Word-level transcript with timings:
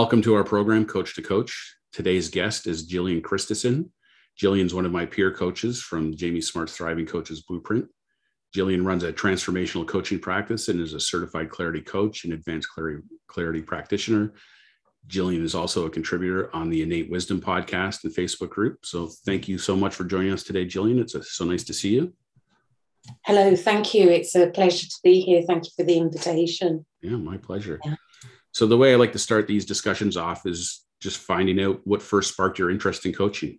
Welcome 0.00 0.22
to 0.22 0.34
our 0.34 0.44
program, 0.44 0.86
Coach 0.86 1.14
to 1.16 1.20
Coach. 1.20 1.76
Today's 1.92 2.30
guest 2.30 2.66
is 2.66 2.90
Jillian 2.90 3.22
Christensen. 3.22 3.92
Jillian's 4.42 4.72
one 4.72 4.86
of 4.86 4.92
my 4.92 5.04
peer 5.04 5.30
coaches 5.30 5.82
from 5.82 6.16
Jamie 6.16 6.40
Smart's 6.40 6.74
Thriving 6.74 7.04
Coaches 7.04 7.42
Blueprint. 7.42 7.86
Jillian 8.56 8.82
runs 8.82 9.02
a 9.02 9.12
transformational 9.12 9.86
coaching 9.86 10.18
practice 10.18 10.68
and 10.68 10.80
is 10.80 10.94
a 10.94 11.00
certified 11.00 11.50
clarity 11.50 11.82
coach 11.82 12.24
and 12.24 12.32
advanced 12.32 12.70
clarity, 12.70 13.02
clarity 13.28 13.60
practitioner. 13.60 14.32
Jillian 15.06 15.42
is 15.42 15.54
also 15.54 15.84
a 15.84 15.90
contributor 15.90 16.48
on 16.56 16.70
the 16.70 16.80
Innate 16.80 17.10
Wisdom 17.10 17.38
podcast 17.38 18.04
and 18.04 18.14
Facebook 18.14 18.48
group. 18.48 18.86
So 18.86 19.10
thank 19.26 19.48
you 19.48 19.58
so 19.58 19.76
much 19.76 19.94
for 19.94 20.04
joining 20.04 20.32
us 20.32 20.44
today, 20.44 20.64
Jillian. 20.64 20.98
It's 20.98 21.14
a, 21.14 21.22
so 21.22 21.44
nice 21.44 21.64
to 21.64 21.74
see 21.74 21.90
you. 21.90 22.14
Hello, 23.26 23.54
thank 23.54 23.92
you. 23.92 24.08
It's 24.08 24.34
a 24.34 24.46
pleasure 24.46 24.86
to 24.86 24.96
be 25.04 25.20
here. 25.20 25.42
Thank 25.42 25.66
you 25.66 25.70
for 25.76 25.84
the 25.84 25.98
invitation. 25.98 26.86
Yeah, 27.02 27.16
my 27.16 27.36
pleasure. 27.36 27.78
Yeah. 27.84 27.96
So 28.52 28.66
the 28.66 28.76
way 28.76 28.92
I 28.92 28.96
like 28.96 29.12
to 29.12 29.18
start 29.18 29.46
these 29.46 29.64
discussions 29.64 30.16
off 30.16 30.46
is 30.46 30.84
just 31.00 31.18
finding 31.18 31.60
out 31.60 31.80
what 31.84 32.02
first 32.02 32.32
sparked 32.32 32.58
your 32.58 32.70
interest 32.70 33.06
in 33.06 33.12
coaching. 33.12 33.58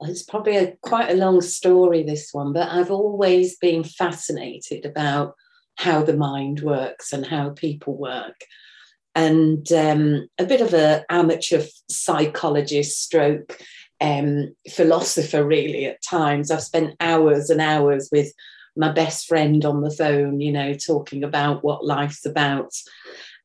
It's 0.00 0.22
probably 0.22 0.56
a 0.56 0.76
quite 0.82 1.10
a 1.10 1.16
long 1.16 1.40
story, 1.40 2.02
this 2.02 2.30
one, 2.32 2.52
but 2.52 2.68
I've 2.68 2.90
always 2.90 3.56
been 3.56 3.84
fascinated 3.84 4.84
about 4.84 5.34
how 5.76 6.02
the 6.02 6.16
mind 6.16 6.60
works 6.60 7.12
and 7.12 7.26
how 7.26 7.50
people 7.50 7.96
work. 7.96 8.40
And 9.14 9.70
um, 9.72 10.28
a 10.38 10.44
bit 10.44 10.60
of 10.60 10.74
an 10.74 11.04
amateur 11.08 11.62
psychologist 11.88 13.02
stroke 13.02 13.58
um, 14.00 14.54
philosopher, 14.70 15.44
really, 15.44 15.86
at 15.86 16.02
times. 16.02 16.50
I've 16.50 16.62
spent 16.62 16.96
hours 17.00 17.48
and 17.50 17.60
hours 17.60 18.08
with 18.10 18.32
my 18.76 18.90
best 18.92 19.26
friend 19.26 19.64
on 19.64 19.82
the 19.82 19.90
phone, 19.90 20.40
you 20.40 20.52
know, 20.52 20.74
talking 20.74 21.22
about 21.22 21.62
what 21.62 21.84
life's 21.84 22.26
about. 22.26 22.72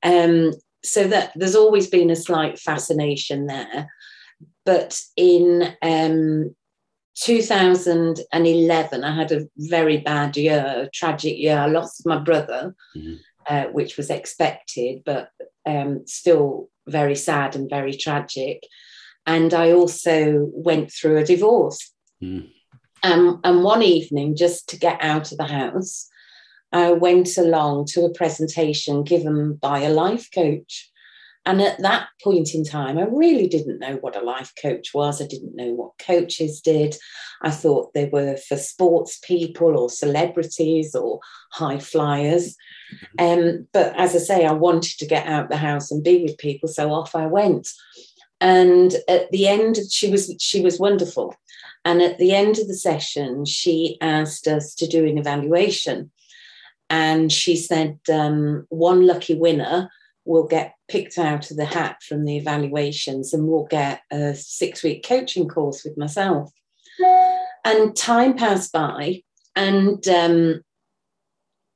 Um, 0.03 0.51
so 0.83 1.07
that 1.07 1.31
there's 1.35 1.55
always 1.55 1.87
been 1.87 2.09
a 2.09 2.15
slight 2.15 2.57
fascination 2.59 3.47
there. 3.47 3.89
But 4.65 4.99
in 5.17 5.75
um, 5.81 6.55
2011, 7.15 9.03
I 9.03 9.15
had 9.15 9.31
a 9.31 9.47
very 9.57 9.97
bad 9.97 10.37
year, 10.37 10.85
a 10.85 10.89
tragic 10.91 11.37
year. 11.37 11.57
I 11.57 11.65
lost 11.67 12.05
my 12.05 12.17
brother, 12.17 12.75
mm-hmm. 12.95 13.15
uh, 13.47 13.65
which 13.65 13.97
was 13.97 14.09
expected, 14.09 15.01
but 15.05 15.29
um, 15.65 16.07
still 16.07 16.69
very 16.87 17.15
sad 17.15 17.55
and 17.55 17.69
very 17.69 17.93
tragic. 17.93 18.63
And 19.25 19.53
I 19.53 19.71
also 19.73 20.49
went 20.53 20.91
through 20.91 21.17
a 21.17 21.25
divorce. 21.25 21.91
Mm. 22.23 22.49
Um, 23.03 23.39
and 23.43 23.63
one 23.63 23.83
evening, 23.83 24.35
just 24.35 24.69
to 24.69 24.77
get 24.77 25.01
out 25.01 25.31
of 25.31 25.37
the 25.37 25.45
house, 25.45 26.08
I 26.71 26.91
went 26.91 27.37
along 27.37 27.85
to 27.87 28.05
a 28.05 28.13
presentation 28.13 29.03
given 29.03 29.55
by 29.55 29.79
a 29.79 29.89
life 29.89 30.29
coach. 30.33 30.89
And 31.45 31.61
at 31.61 31.81
that 31.81 32.09
point 32.23 32.53
in 32.53 32.63
time, 32.63 32.97
I 32.97 33.05
really 33.05 33.47
didn't 33.47 33.79
know 33.79 33.95
what 33.95 34.15
a 34.15 34.21
life 34.21 34.51
coach 34.61 34.93
was. 34.93 35.21
I 35.21 35.25
didn't 35.25 35.55
know 35.55 35.71
what 35.71 35.97
coaches 35.97 36.61
did. 36.61 36.95
I 37.41 37.49
thought 37.49 37.93
they 37.93 38.05
were 38.05 38.35
for 38.35 38.57
sports 38.57 39.19
people 39.23 39.77
or 39.77 39.89
celebrities 39.89 40.93
or 40.93 41.21
high 41.51 41.79
flyers. 41.79 42.55
Um, 43.17 43.67
but 43.73 43.97
as 43.97 44.15
I 44.15 44.19
say, 44.19 44.45
I 44.45 44.51
wanted 44.51 44.97
to 44.99 45.07
get 45.07 45.25
out 45.25 45.49
the 45.49 45.57
house 45.57 45.89
and 45.89 46.03
be 46.03 46.21
with 46.21 46.37
people, 46.37 46.67
so 46.67 46.91
off 46.91 47.15
I 47.15 47.25
went. 47.25 47.69
And 48.41 48.95
at 49.07 49.31
the 49.31 49.47
end, 49.47 49.77
she 49.89 50.11
was 50.11 50.33
she 50.39 50.61
was 50.61 50.79
wonderful. 50.79 51.35
And 51.85 52.01
at 52.01 52.17
the 52.17 52.35
end 52.35 52.59
of 52.59 52.67
the 52.67 52.75
session, 52.75 53.45
she 53.45 53.97
asked 54.01 54.47
us 54.47 54.75
to 54.75 54.87
do 54.87 55.05
an 55.05 55.17
evaluation. 55.17 56.11
And 56.89 57.31
she 57.31 57.55
said, 57.55 57.99
um, 58.11 58.65
one 58.69 59.05
lucky 59.05 59.35
winner 59.35 59.89
will 60.25 60.47
get 60.47 60.75
picked 60.87 61.17
out 61.17 61.49
of 61.49 61.57
the 61.57 61.65
hat 61.65 62.01
from 62.03 62.25
the 62.25 62.37
evaluations 62.37 63.33
and 63.33 63.47
will 63.47 63.65
get 63.65 64.01
a 64.11 64.35
six 64.35 64.83
week 64.83 65.03
coaching 65.03 65.47
course 65.47 65.83
with 65.83 65.97
myself. 65.97 66.51
And 67.65 67.95
time 67.95 68.35
passed 68.35 68.71
by, 68.71 69.23
and 69.55 70.05
um, 70.07 70.61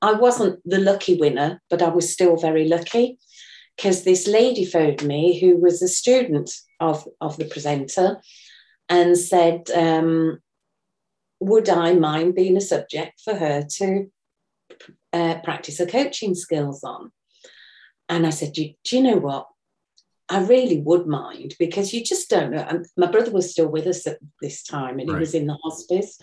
I 0.02 0.14
wasn't 0.14 0.60
the 0.66 0.80
lucky 0.80 1.16
winner, 1.16 1.62
but 1.70 1.82
I 1.82 1.90
was 1.90 2.12
still 2.12 2.36
very 2.36 2.68
lucky 2.68 3.18
because 3.76 4.04
this 4.04 4.28
lady 4.28 4.66
phoned 4.66 5.04
me 5.04 5.40
who 5.40 5.58
was 5.58 5.82
a 5.82 5.88
student 5.88 6.52
of, 6.80 7.08
of 7.22 7.38
the 7.38 7.46
presenter 7.46 8.22
and 8.90 9.18
said, 9.18 9.70
um, 9.76 10.40
Would 11.40 11.70
I 11.70 11.94
mind 11.94 12.36
being 12.36 12.58
a 12.58 12.62
subject 12.62 13.22
for 13.24 13.36
her 13.36 13.66
to 13.78 14.12
uh, 15.12 15.40
practice 15.44 15.80
her 15.80 15.86
coaching 15.86 16.36
skills 16.36 16.84
on? 16.84 17.12
And 18.10 18.28
I 18.28 18.32
said, 18.32 18.54
do, 18.54 18.70
do 18.84 18.98
you 18.98 19.04
know 19.04 19.18
what? 19.18 19.48
I 20.30 20.44
really 20.44 20.80
would 20.80 21.06
mind 21.06 21.56
because 21.60 21.94
you 21.94 22.04
just 22.04 22.30
don't 22.30 22.52
know. 22.52 22.66
And 22.68 22.86
my 22.98 23.12
brother 23.12 23.32
was 23.32 23.52
still 23.52 23.68
with 23.68 23.88
us 23.88 24.08
at 24.08 24.20
this 24.42 24.64
time 24.64 25.00
and 25.00 25.10
right. 25.10 25.16
he 25.16 25.20
was 25.20 25.34
in 25.34 25.48
the 25.48 25.58
hospice. 25.64 26.18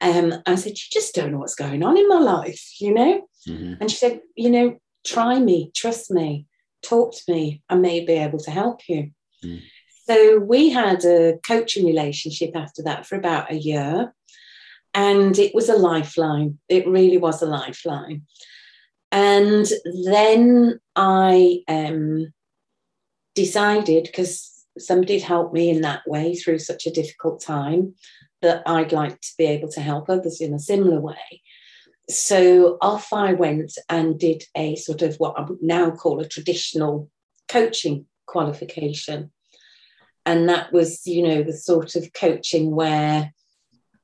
Um, 0.00 0.34
I 0.46 0.54
said, 0.54 0.72
You 0.72 0.84
just 0.90 1.14
don't 1.14 1.32
know 1.32 1.38
what's 1.38 1.54
going 1.54 1.82
on 1.82 1.96
in 1.96 2.08
my 2.08 2.18
life, 2.18 2.80
you 2.80 2.94
know? 2.94 3.26
Mm-hmm. 3.48 3.74
And 3.80 3.90
she 3.90 3.96
said, 3.96 4.20
You 4.36 4.50
know, 4.50 4.78
try 5.06 5.38
me, 5.38 5.70
trust 5.74 6.10
me, 6.10 6.46
talk 6.82 7.14
to 7.14 7.32
me. 7.32 7.62
I 7.68 7.74
may 7.74 8.04
be 8.04 8.12
able 8.12 8.38
to 8.40 8.50
help 8.50 8.80
you. 8.88 9.10
Mm. 9.44 9.62
So 10.08 10.38
we 10.38 10.70
had 10.70 11.04
a 11.04 11.38
coaching 11.46 11.84
relationship 11.84 12.54
after 12.54 12.82
that 12.84 13.06
for 13.06 13.16
about 13.16 13.50
a 13.50 13.56
year. 13.56 14.14
And 14.96 15.38
it 15.38 15.54
was 15.54 15.68
a 15.68 15.76
lifeline. 15.76 16.58
It 16.70 16.88
really 16.88 17.18
was 17.18 17.42
a 17.42 17.46
lifeline. 17.46 18.22
And 19.12 19.66
then 20.06 20.80
I 20.96 21.60
um, 21.68 22.32
decided, 23.34 24.04
because 24.04 24.64
somebody 24.78 25.18
had 25.18 25.28
helped 25.28 25.54
me 25.54 25.68
in 25.68 25.82
that 25.82 26.02
way 26.06 26.34
through 26.34 26.58
such 26.60 26.86
a 26.86 26.90
difficult 26.90 27.42
time, 27.42 27.94
that 28.40 28.62
I'd 28.66 28.92
like 28.92 29.20
to 29.20 29.32
be 29.36 29.44
able 29.44 29.68
to 29.72 29.80
help 29.80 30.08
others 30.08 30.40
in 30.40 30.54
a 30.54 30.58
similar 30.58 31.00
way. 31.00 31.42
So 32.08 32.78
off 32.80 33.12
I 33.12 33.34
went 33.34 33.72
and 33.90 34.18
did 34.18 34.44
a 34.56 34.76
sort 34.76 35.02
of 35.02 35.16
what 35.16 35.38
I 35.38 35.42
would 35.42 35.62
now 35.62 35.90
call 35.90 36.20
a 36.20 36.28
traditional 36.28 37.10
coaching 37.48 38.06
qualification. 38.26 39.30
And 40.24 40.48
that 40.48 40.72
was, 40.72 41.06
you 41.06 41.22
know, 41.22 41.42
the 41.42 41.52
sort 41.52 41.96
of 41.96 42.12
coaching 42.12 42.74
where 42.74 43.32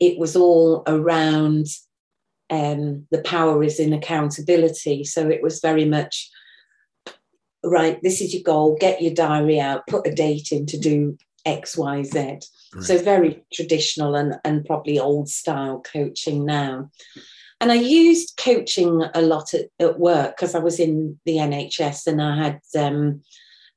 it 0.02 0.18
was 0.18 0.34
all 0.34 0.82
around 0.88 1.66
um, 2.50 3.06
the 3.12 3.22
power 3.22 3.62
is 3.62 3.78
in 3.78 3.92
accountability. 3.92 5.04
So 5.04 5.28
it 5.28 5.42
was 5.42 5.60
very 5.60 5.84
much 5.84 6.28
right, 7.64 8.02
this 8.02 8.20
is 8.20 8.34
your 8.34 8.42
goal, 8.42 8.76
get 8.80 9.00
your 9.00 9.14
diary 9.14 9.60
out, 9.60 9.86
put 9.86 10.04
a 10.08 10.12
date 10.12 10.50
in 10.50 10.66
to 10.66 10.76
do 10.76 11.16
X, 11.46 11.76
Y, 11.76 12.02
Z. 12.02 12.18
Right. 12.18 12.40
So 12.80 12.98
very 12.98 13.44
traditional 13.52 14.16
and, 14.16 14.34
and 14.44 14.64
probably 14.64 14.98
old 14.98 15.28
style 15.28 15.80
coaching 15.80 16.44
now. 16.44 16.90
And 17.60 17.70
I 17.70 17.76
used 17.76 18.36
coaching 18.36 19.04
a 19.14 19.22
lot 19.22 19.54
at, 19.54 19.66
at 19.78 20.00
work 20.00 20.36
because 20.36 20.56
I 20.56 20.58
was 20.58 20.80
in 20.80 21.20
the 21.24 21.36
NHS 21.36 22.08
and 22.08 22.20
I 22.20 22.36
had 22.42 22.60
um, 22.76 23.22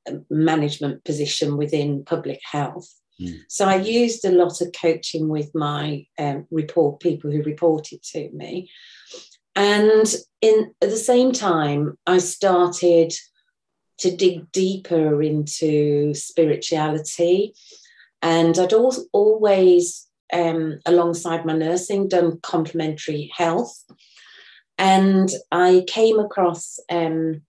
a 0.08 0.14
management 0.32 1.04
position 1.04 1.56
within 1.56 2.04
public 2.04 2.40
health. 2.44 2.92
Mm. 3.20 3.40
So 3.48 3.66
I 3.66 3.76
used 3.76 4.26
a 4.26 4.32
lot 4.32 4.62
of 4.62 4.74
coaching 4.80 5.28
with 5.28 5.54
my 5.56 6.06
um, 6.20 6.48
report 6.52 7.00
people 7.00 7.32
who 7.32 7.44
reported 7.44 8.04
to 8.04 8.30
me. 8.32 8.70
And 9.56 10.14
in 10.42 10.74
at 10.82 10.90
the 10.90 10.98
same 10.98 11.32
time, 11.32 11.98
I 12.06 12.18
started 12.18 13.14
to 14.00 14.16
dig 14.16 14.52
deeper 14.52 15.22
into 15.22 16.14
spirituality. 16.14 17.54
And 18.22 18.58
I'd 18.58 18.74
always, 18.74 20.08
um, 20.34 20.80
alongside 20.86 21.46
my 21.46 21.54
nursing, 21.54 22.08
done 22.08 22.40
complementary 22.42 23.32
health. 23.34 23.84
And 24.78 25.30
I 25.52 25.86
came 25.88 26.20
across 26.20 26.80
um, 26.90 27.44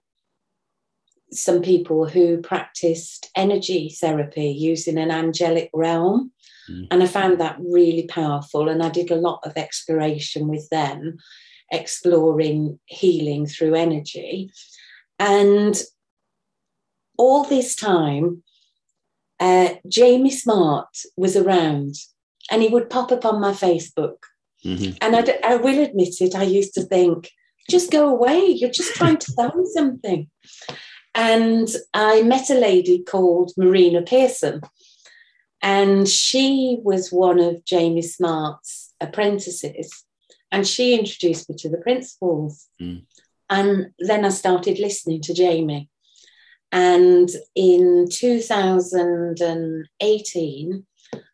some 1.32 1.62
people 1.62 2.06
who 2.06 2.38
practiced 2.38 3.30
energy 3.36 3.94
therapy 4.00 4.48
using 4.48 4.98
an 4.98 5.10
angelic 5.10 5.70
realm. 5.74 6.32
Mm. 6.70 6.88
And 6.90 7.02
I 7.02 7.06
found 7.06 7.40
that 7.40 7.56
really 7.60 8.06
powerful. 8.06 8.68
And 8.68 8.82
I 8.82 8.88
did 8.88 9.10
a 9.10 9.16
lot 9.16 9.40
of 9.44 9.56
exploration 9.56 10.48
with 10.48 10.68
them, 10.70 11.18
exploring 11.72 12.78
healing 12.86 13.46
through 13.46 13.74
energy. 13.74 14.50
And 15.18 15.80
all 17.18 17.44
this 17.44 17.74
time, 17.74 18.42
uh, 19.40 19.74
Jamie 19.88 20.30
Smart 20.30 20.88
was 21.16 21.36
around 21.36 21.94
and 22.50 22.62
he 22.62 22.68
would 22.68 22.90
pop 22.90 23.12
up 23.12 23.24
on 23.24 23.40
my 23.40 23.52
Facebook. 23.52 24.18
Mm-hmm. 24.64 24.96
And 25.00 25.16
I, 25.16 25.38
I 25.44 25.56
will 25.56 25.82
admit 25.82 26.20
it, 26.20 26.34
I 26.34 26.44
used 26.44 26.74
to 26.74 26.82
think, 26.82 27.30
just 27.68 27.90
go 27.90 28.08
away. 28.08 28.46
You're 28.46 28.70
just 28.70 28.94
trying 28.94 29.18
to 29.18 29.32
sell 29.32 29.54
me 29.54 29.64
something. 29.74 30.30
And 31.16 31.68
I 31.94 32.22
met 32.22 32.50
a 32.50 32.54
lady 32.54 33.02
called 33.02 33.50
Marina 33.56 34.02
Pearson, 34.02 34.60
and 35.62 36.06
she 36.06 36.78
was 36.82 37.10
one 37.10 37.40
of 37.40 37.64
Jamie 37.64 38.02
Smart's 38.02 38.92
apprentices. 39.00 40.04
And 40.52 40.64
she 40.66 40.96
introduced 40.96 41.48
me 41.48 41.56
to 41.56 41.70
the 41.70 41.78
principles. 41.78 42.68
Mm. 42.80 43.04
And 43.48 43.92
then 43.98 44.24
I 44.24 44.28
started 44.28 44.78
listening 44.78 45.22
to 45.22 45.34
Jamie. 45.34 45.90
And 46.70 47.28
in 47.54 48.06
2018, 48.10 50.86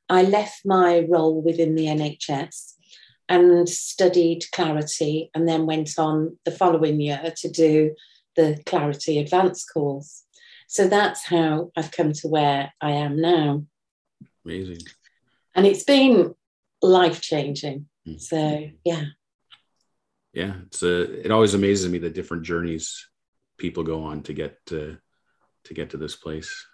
I 0.09 0.23
left 0.23 0.65
my 0.65 1.05
role 1.09 1.43
within 1.43 1.75
the 1.75 1.87
NHS 1.87 2.75
and 3.29 3.69
studied 3.69 4.45
Clarity, 4.53 5.31
and 5.35 5.49
then 5.49 5.67
went 5.67 5.99
on 5.99 6.39
the 6.45 6.53
following 6.53 7.01
year 7.01 7.33
to 7.37 7.51
do 7.51 7.97
the 8.37 8.61
Clarity 8.67 9.19
Advanced 9.19 9.71
course. 9.73 10.25
So 10.69 10.89
that's 10.89 11.27
how 11.27 11.71
I've 11.77 11.91
come 11.91 12.13
to 12.15 12.29
where 12.29 12.73
I 12.81 12.93
am 12.93 13.21
now. 13.21 13.67
Amazing. 14.45 14.79
And 15.55 15.67
it's 15.67 15.85
been 15.85 16.35
life 16.81 17.21
changing. 17.21 17.87
Mm-hmm. 18.07 18.19
So, 18.19 18.71
yeah. 18.85 19.05
Yeah, 20.33 20.55
it's 20.67 20.83
a, 20.83 21.25
it 21.25 21.31
always 21.31 21.55
amazes 21.55 21.91
me 21.91 21.99
the 21.99 22.09
different 22.09 22.45
journeys 22.45 23.07
people 23.59 23.83
go 23.83 24.05
on 24.05 24.23
to 24.23 24.33
get 24.33 24.57
to, 24.67 24.97
to 25.65 25.75
get 25.75 25.91
to 25.91 25.97
this 25.99 26.17
place. 26.17 26.67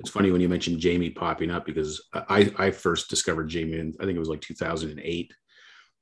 It's 0.00 0.10
funny 0.10 0.30
when 0.30 0.40
you 0.40 0.48
mentioned 0.48 0.80
Jamie 0.80 1.10
popping 1.10 1.50
up 1.50 1.66
because 1.66 2.02
I, 2.12 2.52
I 2.58 2.70
first 2.70 3.10
discovered 3.10 3.48
Jamie 3.48 3.78
in, 3.78 3.94
I 4.00 4.04
think 4.04 4.16
it 4.16 4.20
was 4.20 4.28
like 4.28 4.40
2008 4.40 5.32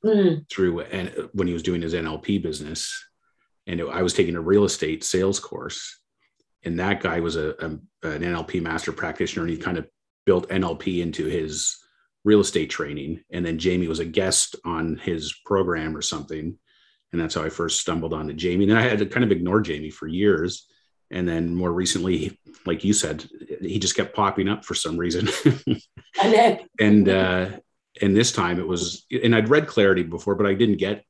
mm. 0.04 0.50
through 0.50 0.80
and 0.80 1.28
when 1.32 1.46
he 1.46 1.54
was 1.54 1.62
doing 1.62 1.82
his 1.82 1.94
NLP 1.94 2.42
business. 2.42 3.05
And 3.66 3.80
it, 3.80 3.86
I 3.86 4.02
was 4.02 4.14
taking 4.14 4.36
a 4.36 4.40
real 4.40 4.64
estate 4.64 5.04
sales 5.04 5.40
course 5.40 5.98
and 6.66 6.80
that 6.80 7.00
guy 7.00 7.20
was 7.20 7.36
a, 7.36 7.50
a, 7.50 7.66
an 8.08 8.22
NLP 8.22 8.60
master 8.60 8.92
practitioner, 8.92 9.44
and 9.44 9.50
he 9.50 9.56
kind 9.56 9.78
of 9.78 9.86
built 10.26 10.48
NLP 10.48 11.00
into 11.00 11.24
his 11.26 11.76
real 12.24 12.40
estate 12.40 12.68
training. 12.68 13.22
And 13.30 13.46
then 13.46 13.58
Jamie 13.58 13.86
was 13.86 14.00
a 14.00 14.04
guest 14.04 14.56
on 14.64 14.96
his 14.96 15.32
program 15.44 15.96
or 15.96 16.02
something, 16.02 16.58
and 17.12 17.20
that's 17.20 17.36
how 17.36 17.44
I 17.44 17.50
first 17.50 17.80
stumbled 17.80 18.12
onto 18.12 18.34
Jamie. 18.34 18.68
And 18.68 18.76
I 18.76 18.82
had 18.82 18.98
to 18.98 19.06
kind 19.06 19.24
of 19.24 19.30
ignore 19.30 19.60
Jamie 19.60 19.90
for 19.90 20.08
years, 20.08 20.66
and 21.10 21.26
then 21.26 21.54
more 21.54 21.72
recently, 21.72 22.36
like 22.66 22.82
you 22.82 22.92
said, 22.92 23.24
he 23.60 23.78
just 23.78 23.94
kept 23.94 24.16
popping 24.16 24.48
up 24.48 24.64
for 24.64 24.74
some 24.74 24.96
reason. 24.96 25.28
and 26.80 27.08
uh, 27.08 27.50
and 28.02 28.16
this 28.16 28.32
time 28.32 28.58
it 28.58 28.66
was, 28.66 29.06
and 29.10 29.36
I'd 29.36 29.50
read 29.50 29.68
Clarity 29.68 30.02
before, 30.02 30.34
but 30.34 30.46
I 30.46 30.54
didn't 30.54 30.78
get 30.78 31.04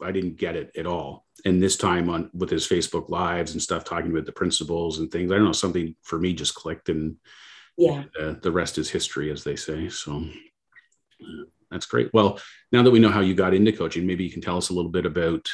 I 0.00 0.12
didn't 0.12 0.36
get 0.36 0.54
it 0.54 0.70
at 0.76 0.86
all 0.86 1.26
and 1.44 1.62
this 1.62 1.76
time 1.76 2.08
on 2.08 2.30
with 2.32 2.50
his 2.50 2.66
Facebook 2.66 3.08
lives 3.08 3.52
and 3.52 3.62
stuff, 3.62 3.84
talking 3.84 4.10
about 4.10 4.26
the 4.26 4.32
principles 4.32 4.98
and 4.98 5.10
things. 5.10 5.30
I 5.30 5.36
don't 5.36 5.44
know, 5.44 5.52
something 5.52 5.94
for 6.02 6.18
me 6.18 6.32
just 6.32 6.54
clicked, 6.54 6.88
and 6.88 7.16
yeah, 7.76 8.04
uh, 8.20 8.34
the 8.42 8.52
rest 8.52 8.78
is 8.78 8.90
history, 8.90 9.30
as 9.30 9.44
they 9.44 9.56
say. 9.56 9.88
So 9.88 10.24
uh, 11.22 11.44
that's 11.70 11.86
great. 11.86 12.10
Well, 12.12 12.40
now 12.72 12.82
that 12.82 12.90
we 12.90 12.98
know 12.98 13.10
how 13.10 13.20
you 13.20 13.34
got 13.34 13.54
into 13.54 13.72
coaching, 13.72 14.06
maybe 14.06 14.24
you 14.24 14.30
can 14.30 14.42
tell 14.42 14.56
us 14.56 14.70
a 14.70 14.74
little 14.74 14.90
bit 14.90 15.06
about 15.06 15.48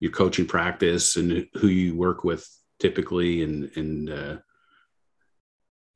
your 0.00 0.12
coaching 0.12 0.46
practice 0.46 1.16
and 1.16 1.46
who 1.54 1.68
you 1.68 1.96
work 1.96 2.24
with 2.24 2.48
typically, 2.78 3.42
and 3.42 3.70
and, 3.76 4.10
uh, 4.10 4.36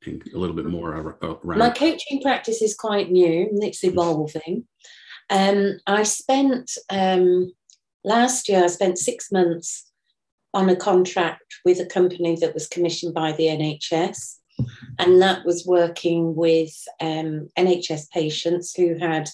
and 0.05 0.23
a 0.33 0.37
little 0.37 0.55
bit 0.55 0.65
more 0.65 1.17
around. 1.21 1.59
My 1.59 1.69
coaching 1.69 2.21
practice 2.21 2.61
is 2.61 2.75
quite 2.75 3.11
new; 3.11 3.49
it's 3.61 3.83
evolving. 3.83 4.67
Um, 5.29 5.79
I 5.87 6.03
spent 6.03 6.71
um, 6.89 7.53
last 8.03 8.49
year 8.49 8.63
I 8.63 8.67
spent 8.67 8.97
six 8.97 9.31
months 9.31 9.91
on 10.53 10.69
a 10.69 10.75
contract 10.75 11.55
with 11.65 11.79
a 11.79 11.85
company 11.85 12.35
that 12.35 12.53
was 12.53 12.67
commissioned 12.67 13.13
by 13.13 13.31
the 13.31 13.45
NHS. 13.45 14.37
And 14.99 15.21
that 15.21 15.45
was 15.45 15.65
working 15.65 16.35
with 16.35 16.71
um, 16.99 17.49
NHS 17.57 18.11
patients 18.11 18.75
who 18.75 18.95
had 18.95 19.29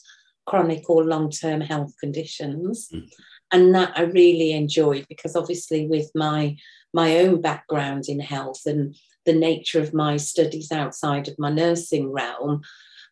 chronic 0.46 0.90
or 0.90 1.04
long 1.04 1.30
term 1.30 1.60
health 1.60 1.94
conditions. 2.00 2.88
Mm. 2.94 3.10
And 3.52 3.76
that 3.76 3.92
I 3.96 4.04
really 4.04 4.52
enjoyed 4.52 5.06
because 5.10 5.36
obviously, 5.36 5.88
with 5.88 6.10
my, 6.14 6.56
my 6.94 7.20
own 7.20 7.42
background 7.42 8.06
in 8.08 8.20
health 8.20 8.62
and 8.66 8.96
the 9.26 9.34
nature 9.34 9.82
of 9.82 9.94
my 9.94 10.18
studies 10.18 10.72
outside 10.72 11.28
of 11.28 11.40
my 11.40 11.52
nursing 11.52 12.12
realm, 12.12 12.62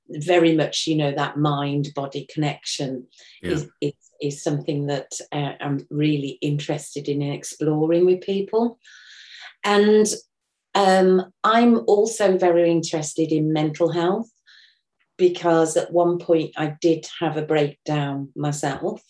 very 0.09 0.55
much, 0.55 0.87
you 0.87 0.95
know, 0.95 1.11
that 1.11 1.37
mind 1.37 1.89
body 1.95 2.27
connection 2.31 3.07
yeah. 3.41 3.51
is, 3.51 3.69
is, 3.81 3.93
is, 4.27 4.43
something 4.43 4.87
that 4.87 5.11
uh, 5.31 5.53
I'm 5.59 5.85
really 5.89 6.37
interested 6.41 7.07
in 7.07 7.21
exploring 7.21 8.05
with 8.05 8.21
people. 8.21 8.79
And 9.63 10.07
um, 10.75 11.31
I'm 11.43 11.79
also 11.87 12.37
very 12.37 12.69
interested 12.69 13.31
in 13.31 13.53
mental 13.53 13.91
health 13.91 14.29
because 15.17 15.77
at 15.77 15.91
one 15.91 16.19
point 16.19 16.51
I 16.57 16.75
did 16.81 17.07
have 17.19 17.37
a 17.37 17.45
breakdown 17.45 18.29
myself. 18.35 19.01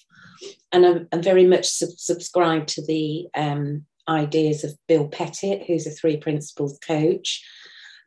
And 0.72 0.86
I'm, 0.86 1.08
I'm 1.12 1.24
very 1.24 1.46
much 1.46 1.68
sub- 1.68 1.98
subscribed 1.98 2.70
to 2.70 2.86
the 2.86 3.28
um, 3.36 3.86
ideas 4.08 4.64
of 4.64 4.78
Bill 4.88 5.08
Pettit, 5.08 5.64
who's 5.66 5.88
a 5.88 5.92
three 5.92 6.18
principles 6.18 6.78
coach, 6.80 7.44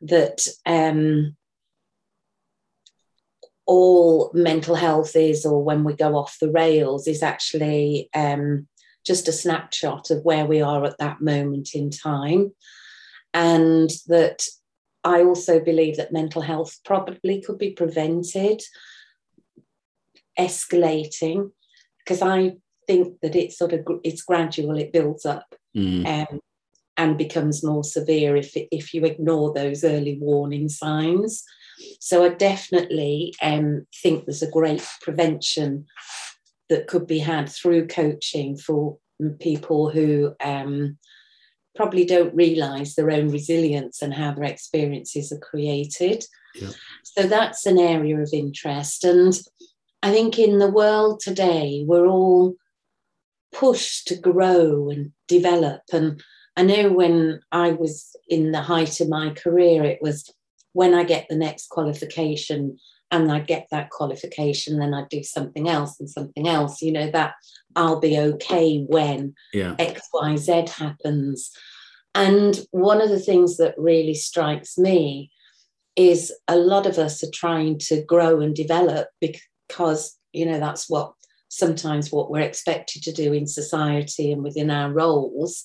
that 0.01 0.47
um, 0.65 1.35
all 3.69 4.31
mental 4.33 4.73
health 4.73 5.15
is, 5.15 5.45
or 5.45 5.63
when 5.63 5.83
we 5.83 5.93
go 5.93 6.15
off 6.15 6.39
the 6.41 6.49
rails, 6.49 7.07
is 7.07 7.21
actually 7.21 8.09
um, 8.15 8.67
just 9.05 9.27
a 9.27 9.31
snapshot 9.31 10.09
of 10.09 10.25
where 10.25 10.47
we 10.47 10.59
are 10.59 10.83
at 10.85 10.97
that 10.97 11.21
moment 11.21 11.75
in 11.75 11.91
time. 11.91 12.51
And 13.31 13.91
that 14.07 14.47
I 15.03 15.21
also 15.21 15.59
believe 15.59 15.97
that 15.97 16.11
mental 16.11 16.41
health 16.41 16.79
probably 16.83 17.43
could 17.43 17.59
be 17.59 17.69
prevented 17.69 18.63
escalating 20.39 21.51
because 21.99 22.23
I 22.23 22.53
think 22.87 23.19
that 23.21 23.35
it's 23.35 23.55
sort 23.55 23.73
of 23.73 23.85
it's 24.03 24.23
gradual, 24.23 24.79
it 24.79 24.91
builds 24.91 25.27
up. 25.27 25.53
Mm. 25.77 26.07
Um, 26.07 26.39
and 26.97 27.17
becomes 27.17 27.63
more 27.63 27.83
severe 27.83 28.35
if, 28.35 28.51
if 28.55 28.93
you 28.93 29.05
ignore 29.05 29.53
those 29.53 29.85
early 29.85 30.17
warning 30.19 30.67
signs. 30.67 31.45
So 31.99 32.23
I 32.23 32.29
definitely 32.29 33.33
um, 33.41 33.85
think 34.01 34.25
there's 34.25 34.43
a 34.43 34.51
great 34.51 34.85
prevention 35.01 35.85
that 36.69 36.87
could 36.87 37.07
be 37.07 37.19
had 37.19 37.49
through 37.49 37.87
coaching 37.87 38.57
for 38.57 38.97
people 39.39 39.89
who 39.89 40.33
um, 40.43 40.97
probably 41.75 42.05
don't 42.05 42.35
realize 42.35 42.95
their 42.95 43.11
own 43.11 43.29
resilience 43.29 44.01
and 44.01 44.13
how 44.13 44.33
their 44.33 44.45
experiences 44.45 45.31
are 45.31 45.39
created. 45.39 46.25
Yeah. 46.55 46.71
So 47.03 47.23
that's 47.23 47.65
an 47.65 47.79
area 47.79 48.19
of 48.19 48.29
interest. 48.33 49.03
And 49.03 49.33
I 50.01 50.11
think 50.11 50.39
in 50.39 50.59
the 50.59 50.69
world 50.69 51.19
today, 51.19 51.83
we're 51.85 52.07
all 52.07 52.55
pushed 53.51 54.07
to 54.07 54.15
grow 54.15 54.89
and 54.89 55.11
develop. 55.27 55.81
And 55.91 56.21
I 56.55 56.63
know 56.63 56.91
when 56.91 57.39
I 57.51 57.71
was 57.71 58.15
in 58.27 58.51
the 58.51 58.61
height 58.61 58.99
of 58.99 59.09
my 59.09 59.31
career, 59.31 59.83
it 59.83 59.99
was 60.01 60.31
when 60.73 60.93
I 60.93 61.03
get 61.03 61.27
the 61.29 61.35
next 61.35 61.69
qualification 61.69 62.77
and 63.11 63.31
I 63.31 63.39
get 63.39 63.67
that 63.71 63.89
qualification, 63.89 64.79
then 64.79 64.93
I 64.93 65.05
do 65.09 65.23
something 65.23 65.67
else 65.67 65.99
and 65.99 66.09
something 66.09 66.47
else, 66.47 66.81
you 66.81 66.91
know, 66.91 67.09
that 67.11 67.33
I'll 67.75 67.99
be 67.99 68.19
okay 68.19 68.85
when 68.87 69.33
yeah. 69.53 69.75
XYZ 69.79 70.69
happens. 70.69 71.51
And 72.13 72.59
one 72.71 73.01
of 73.01 73.09
the 73.09 73.19
things 73.19 73.57
that 73.57 73.75
really 73.77 74.13
strikes 74.13 74.77
me 74.77 75.31
is 75.95 76.33
a 76.47 76.55
lot 76.55 76.85
of 76.85 76.97
us 76.97 77.23
are 77.23 77.31
trying 77.33 77.77
to 77.79 78.03
grow 78.03 78.39
and 78.41 78.55
develop 78.55 79.07
because, 79.19 80.17
you 80.31 80.45
know, 80.45 80.59
that's 80.59 80.89
what 80.89 81.13
sometimes 81.49 82.11
what 82.11 82.29
we're 82.29 82.41
expected 82.41 83.01
to 83.03 83.11
do 83.11 83.33
in 83.33 83.47
society 83.47 84.31
and 84.31 84.43
within 84.43 84.69
our 84.69 84.91
roles. 84.91 85.63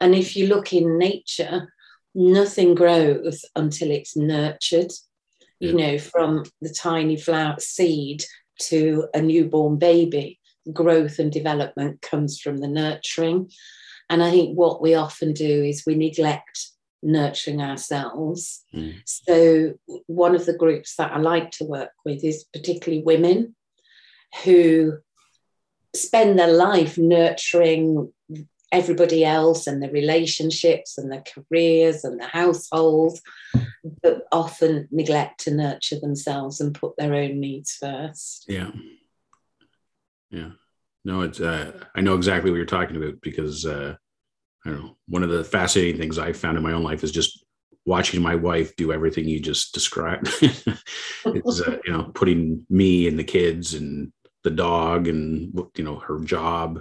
And 0.00 0.14
if 0.14 0.34
you 0.34 0.46
look 0.46 0.72
in 0.72 0.98
nature, 0.98 1.72
nothing 2.14 2.74
grows 2.74 3.44
until 3.54 3.90
it's 3.90 4.16
nurtured 4.16 4.92
you 5.60 5.74
know 5.74 5.98
from 5.98 6.44
the 6.62 6.70
tiny 6.70 7.16
flower 7.16 7.56
seed 7.58 8.24
to 8.58 9.06
a 9.14 9.20
newborn 9.20 9.78
baby. 9.78 10.38
Growth 10.72 11.18
and 11.18 11.30
development 11.30 12.02
comes 12.02 12.40
from 12.40 12.58
the 12.58 12.68
nurturing. 12.68 13.50
And 14.08 14.22
i 14.22 14.30
think 14.30 14.58
what 14.58 14.82
we 14.82 14.94
often 14.94 15.32
do 15.32 15.62
is 15.62 15.84
we 15.86 15.94
neglect 15.94 16.70
nurturing 17.02 17.62
ourselves. 17.62 18.62
Mm. 18.74 19.00
so 19.04 19.74
one 20.06 20.34
of 20.34 20.44
the 20.46 20.56
groups 20.56 20.96
that 20.96 21.12
i 21.12 21.18
like 21.18 21.50
to 21.52 21.64
work 21.64 21.92
with 22.04 22.22
is 22.24 22.44
particularly 22.52 23.02
women 23.02 23.54
who 24.44 24.98
spend 25.94 26.38
their 26.38 26.52
life 26.52 26.98
nurturing 26.98 28.12
everybody 28.72 29.24
else 29.24 29.66
and 29.66 29.82
the 29.82 29.90
relationships 29.90 30.96
and 30.96 31.10
the 31.10 31.22
careers 31.34 32.04
and 32.04 32.20
the 32.20 32.26
households, 32.26 33.20
but 34.02 34.22
often 34.30 34.88
neglect 34.90 35.40
to 35.40 35.50
nurture 35.50 35.98
themselves 35.98 36.60
and 36.60 36.74
put 36.74 36.96
their 36.96 37.14
own 37.14 37.40
needs 37.40 37.72
first. 37.72 38.44
Yeah. 38.48 38.70
Yeah. 40.30 40.50
No, 41.04 41.22
it's, 41.22 41.40
uh, 41.40 41.72
I 41.94 42.00
know 42.00 42.14
exactly 42.14 42.50
what 42.50 42.58
you're 42.58 42.66
talking 42.66 42.96
about 42.96 43.20
because, 43.22 43.66
uh, 43.66 43.96
I 44.64 44.70
don't 44.70 44.80
know, 44.80 44.96
one 45.08 45.22
of 45.22 45.30
the 45.30 45.42
fascinating 45.42 45.98
things 45.98 46.18
I 46.18 46.32
found 46.32 46.56
in 46.56 46.62
my 46.62 46.72
own 46.72 46.82
life 46.82 47.02
is 47.02 47.12
just 47.12 47.44
watching 47.86 48.20
my 48.20 48.34
wife 48.34 48.76
do 48.76 48.92
everything 48.92 49.26
you 49.26 49.40
just 49.40 49.72
described. 49.72 50.28
it's, 50.42 51.60
uh, 51.60 51.78
you 51.84 51.92
know, 51.92 52.10
putting 52.14 52.66
me 52.68 53.08
and 53.08 53.18
the 53.18 53.24
kids 53.24 53.74
and 53.74 54.12
the 54.44 54.50
dog 54.50 55.08
and, 55.08 55.58
you 55.76 55.84
know, 55.84 55.96
her 55.96 56.20
job 56.20 56.80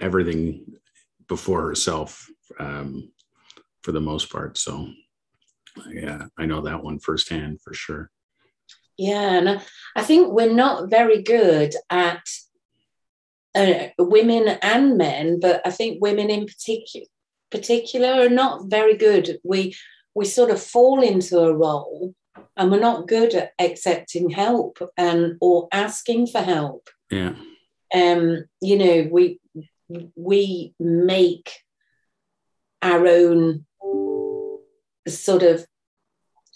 everything 0.00 0.64
before 1.28 1.66
herself 1.66 2.28
um, 2.58 3.10
for 3.82 3.92
the 3.92 4.00
most 4.00 4.30
part. 4.30 4.58
So 4.58 4.88
yeah, 5.90 6.26
I 6.38 6.46
know 6.46 6.60
that 6.62 6.82
one 6.82 6.98
firsthand 6.98 7.60
for 7.62 7.74
sure. 7.74 8.10
Yeah, 8.96 9.32
and 9.32 9.60
I 9.96 10.02
think 10.02 10.32
we're 10.32 10.52
not 10.52 10.88
very 10.88 11.22
good 11.22 11.74
at 11.90 12.22
uh, 13.54 13.88
women 13.98 14.58
and 14.62 14.96
men, 14.96 15.40
but 15.40 15.62
I 15.66 15.70
think 15.70 16.00
women 16.00 16.30
in 16.30 16.46
particular 16.46 17.06
particular 17.50 18.08
are 18.08 18.28
not 18.28 18.66
very 18.66 18.96
good. 18.96 19.38
We 19.44 19.76
we 20.14 20.24
sort 20.24 20.50
of 20.50 20.62
fall 20.62 21.02
into 21.02 21.38
a 21.38 21.54
role 21.54 22.14
and 22.56 22.70
we're 22.70 22.80
not 22.80 23.08
good 23.08 23.34
at 23.34 23.52
accepting 23.58 24.30
help 24.30 24.78
and 24.96 25.36
or 25.40 25.68
asking 25.72 26.28
for 26.28 26.40
help. 26.40 26.88
Yeah. 27.10 27.34
Um, 27.94 28.44
you 28.60 28.78
know, 28.78 29.08
we 29.10 29.40
we 30.16 30.74
make 30.78 31.52
our 32.82 33.06
own 33.06 33.64
sort 35.08 35.42
of 35.42 35.66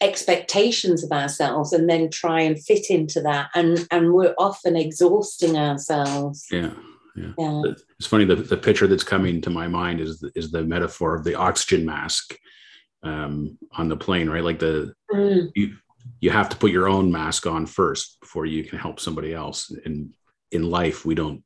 expectations 0.01 1.03
of 1.03 1.11
ourselves 1.11 1.73
and 1.73 1.91
then 1.91 2.11
try 2.11 2.41
and 2.41 2.63
fit 2.63 2.91
into 2.91 3.21
that. 3.23 3.51
And 3.55 3.87
and 3.91 4.13
we're 4.13 4.35
often 4.39 4.77
exhausting 4.77 5.57
ourselves. 5.57 6.47
Yeah 6.51 6.71
yeah, 7.19 7.33
yeah. 7.39 7.63
it's 7.99 8.07
funny 8.07 8.25
the, 8.25 8.37
the 8.37 8.57
picture 8.57 8.87
that's 8.87 9.05
coming 9.05 9.41
to 9.41 9.51
my 9.51 9.67
mind 9.67 10.01
is 10.01 10.23
is 10.35 10.51
the 10.51 10.63
metaphor 10.63 11.15
of 11.15 11.25
the 11.25 11.35
oxygen 11.35 11.85
mask 11.85 12.37
um, 13.03 13.59
on 13.73 13.89
the 13.89 13.97
plane 13.97 14.29
right? 14.29 14.45
Like 14.45 14.59
the 14.59 14.93
mm. 15.11 15.51
you 15.55 15.77
you 16.21 16.31
have 16.31 16.49
to 16.49 16.57
put 16.57 16.71
your 16.71 16.89
own 16.89 17.11
mask 17.11 17.47
on 17.47 17.67
first 17.67 18.21
before 18.21 18.47
you 18.47 18.65
can 18.65 18.79
help 18.79 18.99
somebody 18.99 19.35
else. 19.35 19.71
And 19.85 20.15
in 20.51 20.71
life 20.71 21.05
we 21.05 21.15
don't 21.15 21.43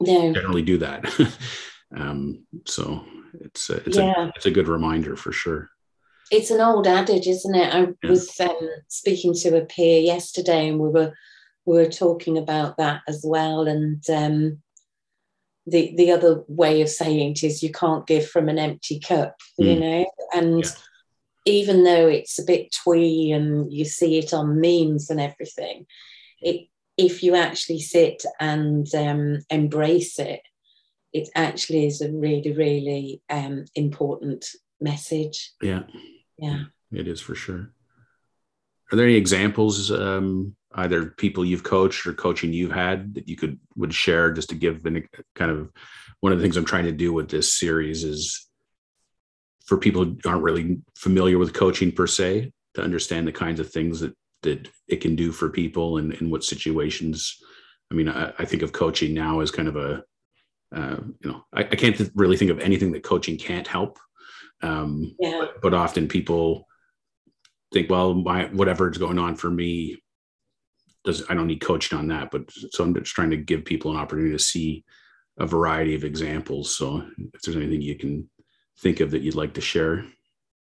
no. 0.00 0.32
generally 0.32 0.62
do 0.62 0.78
that 0.78 1.04
um, 1.96 2.44
so 2.66 3.04
it's 3.40 3.70
a, 3.70 3.76
it's 3.86 3.96
yeah. 3.96 4.26
a 4.26 4.28
it's 4.36 4.46
a 4.46 4.50
good 4.50 4.68
reminder 4.68 5.16
for 5.16 5.32
sure 5.32 5.70
it's 6.30 6.50
an 6.50 6.60
old 6.60 6.86
adage, 6.86 7.26
isn't 7.26 7.54
it? 7.54 7.74
I 7.74 7.80
yeah. 7.80 8.10
was 8.10 8.40
um, 8.40 8.68
speaking 8.88 9.34
to 9.34 9.58
a 9.58 9.64
peer 9.64 10.00
yesterday, 10.00 10.68
and 10.68 10.78
we 10.78 10.88
were 10.88 11.12
we 11.64 11.76
were 11.76 11.90
talking 11.90 12.38
about 12.38 12.76
that 12.78 13.02
as 13.08 13.22
well. 13.24 13.66
And 13.66 14.02
um, 14.10 14.62
the 15.66 15.94
the 15.96 16.12
other 16.12 16.42
way 16.48 16.82
of 16.82 16.88
saying 16.88 17.32
it 17.32 17.44
is 17.44 17.62
you 17.62 17.72
can't 17.72 18.06
give 18.06 18.28
from 18.28 18.48
an 18.48 18.58
empty 18.58 19.00
cup, 19.00 19.36
mm. 19.60 19.66
you 19.66 19.80
know. 19.80 20.06
And 20.34 20.64
yeah. 20.64 20.70
even 21.46 21.84
though 21.84 22.08
it's 22.08 22.38
a 22.38 22.44
bit 22.44 22.72
twee 22.72 23.32
and 23.32 23.72
you 23.72 23.84
see 23.84 24.18
it 24.18 24.32
on 24.32 24.60
memes 24.60 25.10
and 25.10 25.20
everything, 25.20 25.86
it 26.40 26.68
if 26.96 27.22
you 27.22 27.34
actually 27.34 27.80
sit 27.80 28.22
and 28.40 28.92
um, 28.94 29.38
embrace 29.50 30.18
it, 30.18 30.40
it 31.12 31.28
actually 31.34 31.86
is 31.86 32.00
a 32.00 32.12
really 32.12 32.52
really 32.52 33.22
um, 33.30 33.64
important 33.74 34.46
message. 34.80 35.52
Yeah. 35.62 35.84
Yeah. 36.38 36.64
It 36.92 37.08
is 37.08 37.20
for 37.20 37.34
sure. 37.34 37.70
Are 38.92 38.96
there 38.96 39.06
any 39.06 39.16
examples 39.16 39.90
um, 39.90 40.54
either 40.74 41.06
people 41.06 41.44
you've 41.44 41.62
coached 41.62 42.06
or 42.06 42.12
coaching 42.12 42.52
you've 42.52 42.72
had 42.72 43.14
that 43.14 43.28
you 43.28 43.36
could 43.36 43.58
would 43.76 43.94
share 43.94 44.32
just 44.32 44.48
to 44.50 44.54
give 44.54 44.84
an, 44.86 45.06
kind 45.34 45.50
of 45.50 45.70
one 46.20 46.32
of 46.32 46.38
the 46.38 46.42
things 46.42 46.56
i'm 46.56 46.64
trying 46.64 46.84
to 46.84 46.92
do 46.92 47.12
with 47.12 47.28
this 47.28 47.52
series 47.52 48.04
is 48.04 48.48
for 49.66 49.78
people 49.78 50.04
who 50.04 50.18
aren't 50.26 50.42
really 50.42 50.78
familiar 50.96 51.38
with 51.38 51.54
coaching 51.54 51.92
per 51.92 52.06
se 52.06 52.52
to 52.74 52.82
understand 52.82 53.26
the 53.26 53.32
kinds 53.32 53.60
of 53.60 53.70
things 53.70 54.00
that 54.00 54.14
that 54.44 54.68
it 54.88 55.00
can 55.00 55.16
do 55.16 55.32
for 55.32 55.50
people 55.50 55.98
and 55.98 56.14
in 56.14 56.30
what 56.30 56.44
situations 56.44 57.38
i 57.90 57.94
mean 57.94 58.08
I, 58.08 58.32
I, 58.38 58.44
think 58.44 58.62
of 58.62 58.72
coaching 58.72 59.12
now 59.12 59.40
as 59.40 59.50
kind 59.50 59.68
of 59.68 59.76
a 59.76 60.02
uh, 60.74 60.96
you 61.20 61.30
know 61.30 61.44
I, 61.52 61.60
I 61.60 61.76
can't 61.76 61.96
th- 61.96 62.10
really 62.14 62.36
think 62.36 62.50
of 62.50 62.60
anything 62.60 62.92
that 62.92 63.02
coaching 63.02 63.36
can't 63.36 63.66
help 63.66 63.98
um, 64.62 65.14
yeah. 65.20 65.40
but, 65.40 65.60
but 65.60 65.74
often 65.74 66.08
people 66.08 66.66
think, 67.72 67.90
well, 67.90 68.14
my 68.14 68.46
whatever 68.46 68.90
is 68.90 68.98
going 68.98 69.18
on 69.18 69.36
for 69.36 69.50
me 69.50 70.02
does 71.04 71.22
I 71.28 71.34
don't 71.34 71.48
need 71.48 71.60
coaching 71.60 71.98
on 71.98 72.08
that. 72.08 72.30
But 72.30 72.50
so 72.50 72.84
I'm 72.84 72.94
just 72.94 73.14
trying 73.14 73.30
to 73.30 73.36
give 73.36 73.64
people 73.64 73.90
an 73.90 73.98
opportunity 73.98 74.32
to 74.32 74.42
see 74.42 74.84
a 75.38 75.46
variety 75.46 75.94
of 75.94 76.04
examples. 76.04 76.74
So 76.76 77.06
if 77.34 77.42
there's 77.42 77.56
anything 77.56 77.82
you 77.82 77.96
can 77.96 78.30
think 78.80 79.00
of 79.00 79.10
that 79.10 79.22
you'd 79.22 79.34
like 79.34 79.54
to 79.54 79.60
share. 79.60 80.04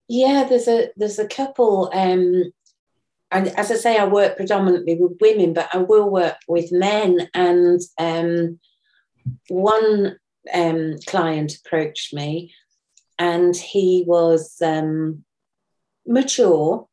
Yeah, 0.07 0.45
there's 0.47 0.67
a 0.67 0.89
there's 0.95 1.19
a 1.19 1.27
couple. 1.27 1.91
Um, 1.93 2.51
and 3.31 3.47
as 3.49 3.71
I 3.71 3.75
say, 3.75 3.97
I 3.97 4.05
work 4.05 4.37
predominantly 4.37 4.95
with 4.95 5.17
women, 5.21 5.53
but 5.53 5.69
I 5.73 5.77
will 5.77 6.09
work 6.09 6.37
with 6.47 6.71
men. 6.71 7.29
And 7.33 7.79
um, 7.99 8.59
one 9.49 10.17
um, 10.53 10.95
client 11.05 11.53
approached 11.63 12.13
me 12.13 12.53
and 13.19 13.55
he 13.55 14.03
was 14.07 14.55
um, 14.63 15.23
mature 16.07 16.87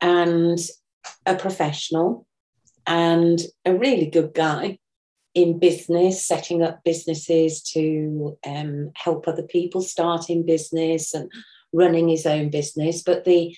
and 0.00 0.58
a 1.26 1.34
professional 1.34 2.26
and 2.86 3.40
a 3.66 3.74
really 3.74 4.06
good 4.06 4.32
guy 4.32 4.78
in 5.34 5.58
business, 5.58 6.24
setting 6.24 6.62
up 6.62 6.84
businesses 6.84 7.60
to 7.62 8.38
um, 8.46 8.92
help 8.94 9.26
other 9.26 9.42
people 9.42 9.82
starting 9.82 10.46
business 10.46 11.12
and 11.12 11.30
running 11.72 12.08
his 12.08 12.24
own 12.24 12.50
business. 12.50 13.02
But 13.02 13.24
the 13.24 13.54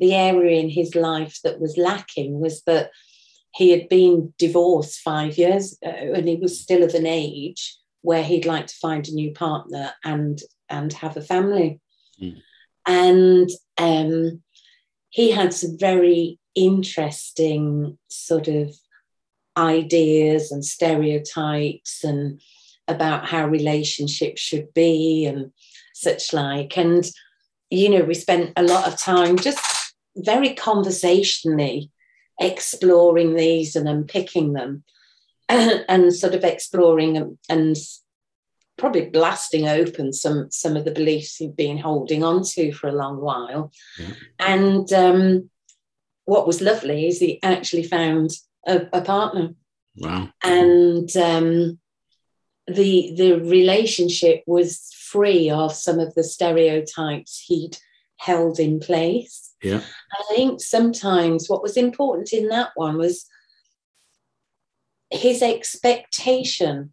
the 0.00 0.14
area 0.14 0.58
in 0.58 0.68
his 0.68 0.94
life 0.94 1.38
that 1.44 1.60
was 1.60 1.76
lacking 1.76 2.40
was 2.40 2.62
that 2.62 2.90
he 3.54 3.70
had 3.70 3.88
been 3.88 4.32
divorced 4.38 5.00
five 5.00 5.36
years 5.36 5.76
ago 5.82 6.12
and 6.14 6.28
he 6.28 6.36
was 6.36 6.60
still 6.60 6.82
of 6.82 6.94
an 6.94 7.06
age 7.06 7.76
where 8.02 8.22
he'd 8.22 8.46
like 8.46 8.66
to 8.66 8.76
find 8.76 9.06
a 9.08 9.14
new 9.14 9.32
partner 9.32 9.92
and 10.04 10.40
and 10.68 10.92
have 10.92 11.16
a 11.16 11.20
family. 11.20 11.80
Mm. 12.20 12.40
And 12.86 13.50
um, 13.76 14.42
he 15.10 15.32
had 15.32 15.52
some 15.52 15.76
very 15.78 16.38
interesting 16.54 17.98
sort 18.08 18.48
of 18.48 18.74
ideas 19.56 20.52
and 20.52 20.64
stereotypes 20.64 22.04
and 22.04 22.40
about 22.88 23.26
how 23.26 23.46
relationships 23.46 24.40
should 24.40 24.72
be 24.74 25.26
and 25.26 25.52
such 25.92 26.32
like. 26.32 26.78
And, 26.78 27.04
you 27.68 27.88
know, 27.88 28.04
we 28.04 28.14
spent 28.14 28.52
a 28.56 28.62
lot 28.62 28.86
of 28.86 28.96
time 28.96 29.36
just 29.36 29.60
very 30.16 30.54
conversationally 30.54 31.90
exploring 32.40 33.34
these 33.34 33.76
and 33.76 33.88
unpicking 33.88 34.54
them 34.54 34.82
and 35.48 36.14
sort 36.14 36.34
of 36.34 36.44
exploring 36.44 37.36
and, 37.48 37.76
probably 38.78 39.10
blasting 39.10 39.68
open 39.68 40.10
some 40.10 40.50
some 40.50 40.74
of 40.74 40.86
the 40.86 40.90
beliefs 40.90 41.36
he'd 41.36 41.54
been 41.54 41.76
holding 41.76 42.24
on 42.24 42.42
to 42.42 42.72
for 42.72 42.88
a 42.88 42.94
long 42.94 43.20
while. 43.20 43.70
Yeah. 43.98 44.14
And 44.38 44.90
um, 44.94 45.50
what 46.24 46.46
was 46.46 46.62
lovely 46.62 47.06
is 47.06 47.18
he 47.18 47.38
actually 47.42 47.82
found 47.82 48.30
a, 48.66 48.86
a 48.92 49.02
partner. 49.02 49.50
Wow. 49.96 50.30
And 50.42 51.14
um, 51.14 51.78
the 52.66 53.12
the 53.16 53.32
relationship 53.40 54.44
was 54.46 54.90
free 54.96 55.50
of 55.50 55.74
some 55.74 55.98
of 55.98 56.14
the 56.14 56.24
stereotypes 56.24 57.44
he'd 57.46 57.76
held 58.16 58.58
in 58.58 58.80
place. 58.80 59.49
Yeah. 59.62 59.82
I 60.12 60.34
think 60.34 60.60
sometimes 60.60 61.48
what 61.48 61.62
was 61.62 61.76
important 61.76 62.32
in 62.32 62.48
that 62.48 62.70
one 62.74 62.96
was 62.96 63.26
his 65.10 65.42
expectation 65.42 66.92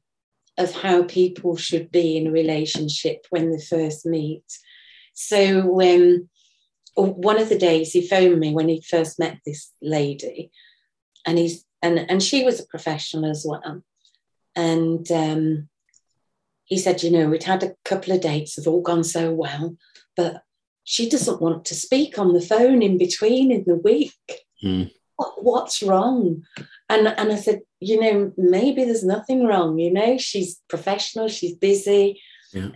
of 0.57 0.73
how 0.73 1.03
people 1.03 1.55
should 1.55 1.91
be 1.91 2.17
in 2.17 2.27
a 2.27 2.31
relationship 2.31 3.25
when 3.29 3.51
they 3.51 3.59
first 3.59 4.05
meet. 4.05 4.43
So 5.13 5.65
when 5.65 6.29
one 6.95 7.39
of 7.39 7.49
the 7.49 7.57
days 7.57 7.91
he 7.91 8.05
phoned 8.05 8.39
me 8.39 8.53
when 8.53 8.67
he 8.67 8.81
first 8.81 9.19
met 9.19 9.37
this 9.45 9.71
lady, 9.81 10.51
and 11.25 11.37
he's 11.37 11.63
and 11.81 11.99
and 12.09 12.23
she 12.23 12.43
was 12.43 12.59
a 12.59 12.65
professional 12.65 13.29
as 13.29 13.45
well, 13.47 13.83
and 14.55 15.09
um, 15.11 15.69
he 16.65 16.77
said, 16.77 17.03
you 17.03 17.11
know, 17.11 17.29
we'd 17.29 17.43
had 17.43 17.63
a 17.63 17.75
couple 17.85 18.13
of 18.13 18.21
dates, 18.21 18.55
have 18.55 18.67
all 18.67 18.81
gone 18.81 19.03
so 19.03 19.31
well, 19.31 19.77
but 20.15 20.41
she 20.89 21.09
doesn't 21.09 21.41
want 21.41 21.65
to 21.65 21.75
speak 21.75 22.17
on 22.17 22.31
the 22.31 22.39
phone 22.39 22.81
in 22.81 22.97
between 22.97 23.51
in 23.51 23.65
the 23.67 23.75
week. 23.75 24.13
Mm. 24.63 24.89
What, 25.17 25.43
what's 25.43 25.83
wrong? 25.83 26.43
And 26.87 27.09
and 27.09 27.33
I 27.33 27.35
said, 27.35 27.59
you 27.81 27.99
know, 27.99 28.31
maybe 28.37 28.85
there's 28.85 29.03
nothing 29.03 29.45
wrong. 29.45 29.77
You 29.79 29.91
know, 29.91 30.17
she's 30.17 30.61
professional, 30.69 31.27
she's 31.27 31.55
busy, 31.55 32.21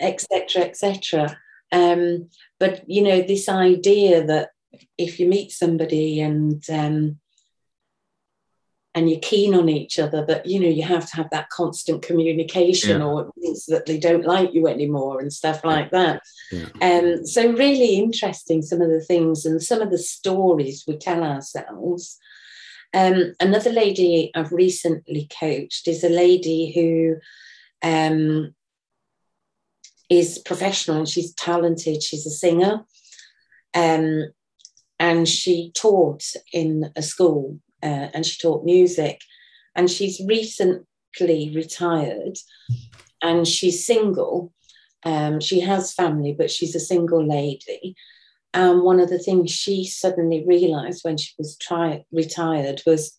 etc., 0.01 0.63
etc. 0.63 1.37
Um, 1.71 2.27
but 2.59 2.83
you 2.85 3.01
know, 3.01 3.21
this 3.21 3.47
idea 3.47 4.25
that 4.25 4.49
if 4.97 5.17
you 5.17 5.29
meet 5.29 5.51
somebody 5.51 6.19
and 6.19 6.61
um, 6.69 7.17
and 8.93 9.09
you're 9.09 9.19
keen 9.19 9.55
on 9.55 9.69
each 9.69 9.99
other, 9.99 10.25
that 10.25 10.45
you 10.45 10.59
know 10.59 10.67
you 10.67 10.83
have 10.83 11.09
to 11.09 11.15
have 11.15 11.29
that 11.31 11.49
constant 11.49 12.01
communication, 12.01 12.99
yeah. 12.99 13.05
or 13.05 13.21
it 13.21 13.31
means 13.37 13.65
that 13.67 13.85
they 13.85 13.97
don't 13.97 14.25
like 14.25 14.53
you 14.53 14.67
anymore 14.67 15.19
and 15.19 15.31
stuff 15.31 15.63
like 15.63 15.91
that. 15.91 16.21
Yeah. 16.51 16.65
Um, 16.81 17.25
so 17.25 17.51
really 17.51 17.95
interesting 17.95 18.61
some 18.61 18.81
of 18.81 18.89
the 18.89 19.01
things 19.01 19.45
and 19.45 19.61
some 19.63 19.81
of 19.81 19.91
the 19.91 19.97
stories 19.97 20.83
we 20.87 20.97
tell 20.97 21.23
ourselves 21.23 22.19
um, 22.93 23.33
another 23.39 23.71
lady 23.71 24.31
I've 24.35 24.51
recently 24.51 25.29
coached 25.39 25.87
is 25.87 26.03
a 26.03 26.09
lady 26.09 26.71
who 26.73 27.17
um, 27.87 28.53
is 30.09 30.39
professional 30.39 30.97
and 30.97 31.07
she's 31.07 31.33
talented. 31.33 32.03
She's 32.03 32.25
a 32.25 32.31
singer. 32.31 32.85
Um, 33.73 34.33
and 34.99 35.27
she 35.27 35.71
taught 35.73 36.23
in 36.51 36.91
a 36.95 37.01
school 37.01 37.59
uh, 37.83 38.09
and 38.13 38.25
she 38.25 38.39
taught 38.39 38.65
music. 38.65 39.21
And 39.75 39.89
she's 39.89 40.21
recently 40.25 41.51
retired 41.55 42.37
and 43.21 43.47
she's 43.47 43.85
single. 43.85 44.53
Um, 45.03 45.39
she 45.39 45.61
has 45.61 45.93
family, 45.93 46.33
but 46.37 46.51
she's 46.51 46.75
a 46.75 46.79
single 46.79 47.25
lady. 47.25 47.95
And 48.53 48.83
one 48.83 48.99
of 48.99 49.09
the 49.09 49.19
things 49.19 49.51
she 49.51 49.85
suddenly 49.85 50.43
realized 50.45 51.03
when 51.03 51.17
she 51.17 51.31
was 51.37 51.57
tri- 51.57 52.03
retired 52.11 52.81
was 52.85 53.17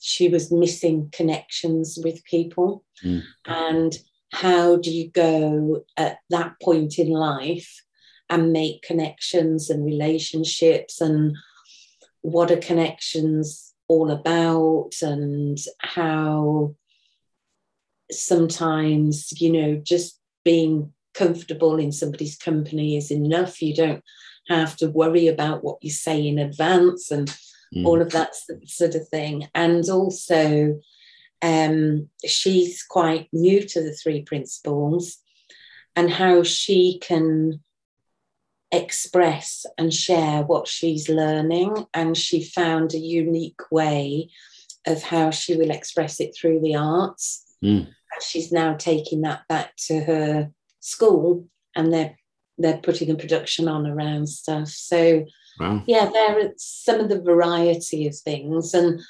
she 0.00 0.28
was 0.28 0.52
missing 0.52 1.08
connections 1.12 1.98
with 2.02 2.24
people. 2.24 2.84
Mm. 3.04 3.22
And 3.46 3.98
how 4.32 4.76
do 4.76 4.90
you 4.90 5.10
go 5.10 5.84
at 5.96 6.18
that 6.30 6.54
point 6.62 6.98
in 6.98 7.08
life 7.08 7.82
and 8.30 8.52
make 8.52 8.82
connections 8.82 9.70
and 9.70 9.84
relationships 9.84 11.00
and 11.00 11.34
what 12.20 12.50
are 12.50 12.56
connections 12.56 13.67
all 13.88 14.10
about 14.10 14.90
and 15.02 15.58
how 15.80 16.74
sometimes 18.10 19.32
you 19.40 19.50
know 19.50 19.80
just 19.82 20.20
being 20.44 20.92
comfortable 21.14 21.78
in 21.78 21.90
somebody's 21.90 22.36
company 22.36 22.96
is 22.96 23.10
enough 23.10 23.60
you 23.60 23.74
don't 23.74 24.04
have 24.48 24.76
to 24.76 24.88
worry 24.88 25.26
about 25.26 25.62
what 25.64 25.78
you 25.82 25.90
say 25.90 26.26
in 26.26 26.38
advance 26.38 27.10
and 27.10 27.28
mm. 27.74 27.84
all 27.84 28.00
of 28.00 28.10
that 28.10 28.30
sort 28.64 28.94
of 28.94 29.06
thing 29.08 29.46
and 29.54 29.88
also 29.88 30.80
um, 31.40 32.08
she's 32.26 32.82
quite 32.82 33.28
new 33.32 33.62
to 33.62 33.82
the 33.82 33.92
three 33.92 34.22
principles 34.22 35.18
and 35.94 36.10
how 36.10 36.42
she 36.42 36.98
can 37.00 37.60
express 38.70 39.64
and 39.76 39.92
share 39.92 40.42
what 40.42 40.68
she's 40.68 41.08
learning. 41.08 41.86
And 41.94 42.16
she 42.16 42.42
found 42.42 42.94
a 42.94 42.98
unique 42.98 43.70
way 43.70 44.30
of 44.86 45.02
how 45.02 45.30
she 45.30 45.56
will 45.56 45.70
express 45.70 46.20
it 46.20 46.34
through 46.36 46.60
the 46.60 46.76
arts. 46.76 47.44
Mm. 47.62 47.88
She's 48.20 48.52
now 48.52 48.74
taking 48.74 49.22
that 49.22 49.46
back 49.48 49.76
to 49.86 50.00
her 50.00 50.50
school 50.80 51.46
and 51.74 51.92
they're 51.92 52.16
they're 52.60 52.78
putting 52.78 53.10
a 53.10 53.14
production 53.14 53.68
on 53.68 53.86
around 53.86 54.28
stuff. 54.28 54.68
So 54.68 55.24
wow. 55.60 55.82
yeah, 55.86 56.10
there 56.12 56.40
are 56.40 56.50
some 56.56 56.98
of 56.98 57.08
the 57.08 57.22
variety 57.22 58.08
of 58.08 58.16
things. 58.16 58.74
And 58.74 59.00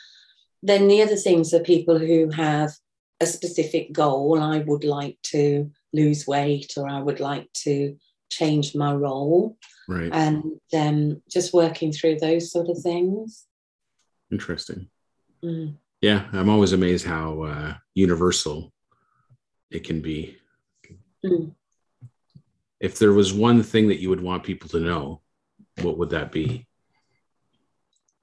then 0.62 0.86
the 0.86 1.02
other 1.02 1.16
things 1.16 1.54
are 1.54 1.60
people 1.60 1.98
who 1.98 2.28
have 2.30 2.72
a 3.20 3.26
specific 3.26 3.92
goal. 3.92 4.38
I 4.38 4.58
would 4.58 4.84
like 4.84 5.16
to 5.24 5.70
lose 5.94 6.26
weight 6.26 6.74
or 6.76 6.86
I 6.88 7.00
would 7.00 7.20
like 7.20 7.50
to 7.64 7.96
change 8.28 8.74
my 8.74 8.92
role. 8.92 9.56
Right. 9.88 10.10
And 10.12 10.60
um, 10.74 11.22
just 11.30 11.54
working 11.54 11.92
through 11.92 12.18
those 12.18 12.50
sort 12.50 12.68
of 12.68 12.78
things. 12.78 13.46
Interesting. 14.30 14.88
Mm. 15.42 15.76
Yeah, 16.00 16.26
I'm 16.32 16.48
always 16.48 16.72
amazed 16.72 17.06
how 17.06 17.42
uh, 17.42 17.74
universal 17.94 18.72
it 19.70 19.84
can 19.84 20.00
be. 20.00 20.36
Mm. 21.24 21.52
If 22.80 22.98
there 22.98 23.12
was 23.12 23.32
one 23.32 23.62
thing 23.62 23.88
that 23.88 24.00
you 24.00 24.08
would 24.10 24.20
want 24.20 24.44
people 24.44 24.68
to 24.70 24.80
know, 24.80 25.22
what 25.82 25.98
would 25.98 26.10
that 26.10 26.30
be? 26.30 26.66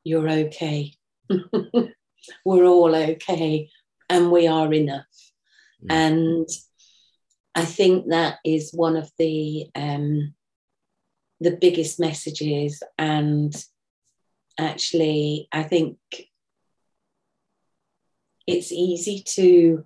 You're 0.04 0.30
okay. 0.30 0.94
We're 2.46 2.66
all 2.66 2.96
okay 2.96 3.70
and 4.10 4.32
we 4.32 4.48
are 4.48 4.74
enough. 4.74 5.06
Mm. 5.84 5.92
And 5.92 6.50
I 7.56 7.64
think 7.64 8.10
that 8.10 8.40
is 8.44 8.72
one 8.74 8.98
of 8.98 9.10
the 9.18 9.68
um, 9.76 10.34
the 11.40 11.56
biggest 11.56 12.00
messages, 12.00 12.84
and 12.98 13.56
actually, 14.60 15.48
I 15.52 15.64
think 15.64 15.98
it's 18.46 18.72
easy 18.72 19.24
to 19.36 19.86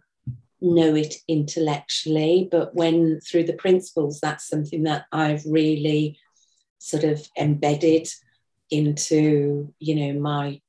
know 0.62 0.96
it 0.96 1.16
intellectually, 1.28 2.50
but 2.52 2.76
when 2.76 3.22
through 3.22 3.44
the 3.44 3.54
principles, 3.54 4.20
that's 4.20 4.48
something 4.48 4.84
that 4.84 5.06
I've 5.12 5.46
really 5.46 6.18
sort 6.80 7.04
of 7.04 7.26
embedded 7.38 8.08
into 8.72 9.74
you 9.80 9.96
know 9.96 10.20
my 10.20 10.62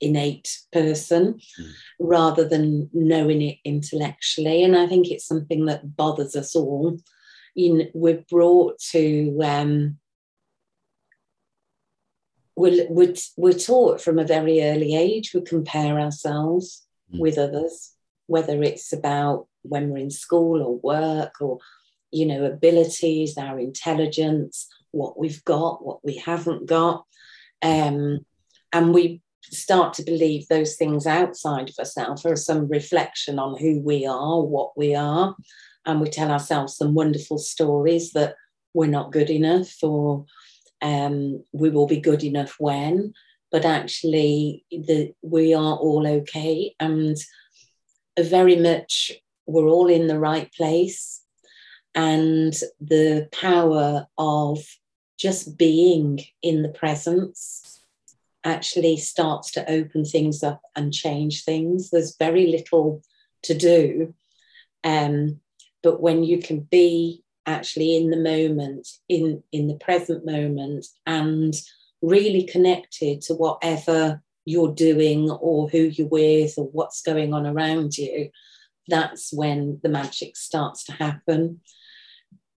innate 0.00 0.58
person 0.72 1.34
mm. 1.34 1.72
rather 1.98 2.46
than 2.46 2.90
knowing 2.92 3.42
it 3.42 3.58
intellectually. 3.64 4.62
And 4.62 4.76
I 4.76 4.86
think 4.86 5.08
it's 5.08 5.26
something 5.26 5.66
that 5.66 5.96
bothers 5.96 6.36
us 6.36 6.54
all. 6.54 6.98
You 7.54 7.74
know, 7.74 7.86
we're 7.94 8.24
brought 8.30 8.78
to, 8.90 9.38
um, 9.42 9.98
we're, 12.54 12.86
we're, 12.88 13.14
we're 13.36 13.52
taught 13.52 14.00
from 14.00 14.18
a 14.18 14.24
very 14.24 14.62
early 14.62 14.94
age, 14.94 15.32
we 15.32 15.40
compare 15.42 15.98
ourselves 15.98 16.86
mm. 17.12 17.20
with 17.20 17.38
others, 17.38 17.92
whether 18.26 18.62
it's 18.62 18.92
about 18.92 19.46
when 19.62 19.90
we're 19.90 19.98
in 19.98 20.10
school 20.10 20.62
or 20.62 20.78
work 20.78 21.40
or, 21.40 21.58
you 22.10 22.26
know, 22.26 22.44
abilities, 22.44 23.36
our 23.36 23.58
intelligence, 23.58 24.68
what 24.90 25.18
we've 25.18 25.44
got, 25.44 25.84
what 25.84 26.04
we 26.04 26.16
haven't 26.16 26.66
got. 26.66 27.04
Um, 27.62 28.24
and 28.72 28.94
we 28.94 29.22
start 29.50 29.94
to 29.94 30.02
believe 30.02 30.48
those 30.48 30.76
things 30.76 31.06
outside 31.06 31.68
of 31.68 31.78
ourselves 31.78 32.24
are 32.24 32.36
some 32.36 32.68
reflection 32.68 33.38
on 33.38 33.58
who 33.58 33.80
we 33.80 34.06
are, 34.06 34.40
what 34.40 34.76
we 34.76 34.94
are. 34.94 35.34
And 35.84 36.00
we 36.00 36.10
tell 36.10 36.30
ourselves 36.30 36.76
some 36.76 36.94
wonderful 36.94 37.38
stories 37.38 38.12
that 38.12 38.34
we're 38.74 38.86
not 38.86 39.12
good 39.12 39.30
enough 39.30 39.72
or 39.82 40.26
um, 40.82 41.42
we 41.52 41.70
will 41.70 41.86
be 41.86 42.00
good 42.00 42.24
enough 42.24 42.56
when. 42.58 43.14
But 43.52 43.64
actually, 43.64 44.64
the, 44.70 45.12
we 45.22 45.54
are 45.54 45.76
all 45.76 46.06
okay. 46.06 46.74
And 46.80 47.16
very 48.18 48.56
much 48.56 49.12
we're 49.46 49.68
all 49.68 49.88
in 49.88 50.08
the 50.08 50.18
right 50.18 50.52
place. 50.52 51.22
And 51.94 52.54
the 52.80 53.28
power 53.32 54.06
of 54.18 54.58
just 55.18 55.56
being 55.56 56.20
in 56.42 56.62
the 56.62 56.68
presence 56.68 57.75
actually 58.46 58.96
starts 58.96 59.50
to 59.50 59.70
open 59.70 60.04
things 60.04 60.42
up 60.42 60.62
and 60.76 60.94
change 60.94 61.44
things. 61.44 61.90
There's 61.90 62.16
very 62.16 62.46
little 62.46 63.02
to 63.42 63.54
do. 63.54 64.14
Um, 64.84 65.40
but 65.82 66.00
when 66.00 66.22
you 66.22 66.38
can 66.38 66.60
be 66.60 67.24
actually 67.44 67.96
in 67.96 68.10
the 68.10 68.16
moment, 68.16 68.88
in, 69.08 69.42
in 69.52 69.66
the 69.66 69.74
present 69.74 70.24
moment, 70.24 70.86
and 71.06 71.54
really 72.00 72.44
connected 72.44 73.20
to 73.22 73.34
whatever 73.34 74.22
you're 74.44 74.72
doing 74.72 75.28
or 75.28 75.68
who 75.68 75.78
you're 75.78 76.08
with 76.08 76.54
or 76.56 76.66
what's 76.66 77.02
going 77.02 77.34
on 77.34 77.46
around 77.46 77.98
you, 77.98 78.30
that's 78.86 79.32
when 79.32 79.80
the 79.82 79.88
magic 79.88 80.36
starts 80.36 80.84
to 80.84 80.92
happen. 80.92 81.60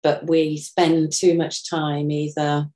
But 0.04 0.28
we 0.28 0.58
spend 0.58 1.14
too 1.14 1.36
much 1.36 1.70
time 1.70 2.12
either 2.12 2.70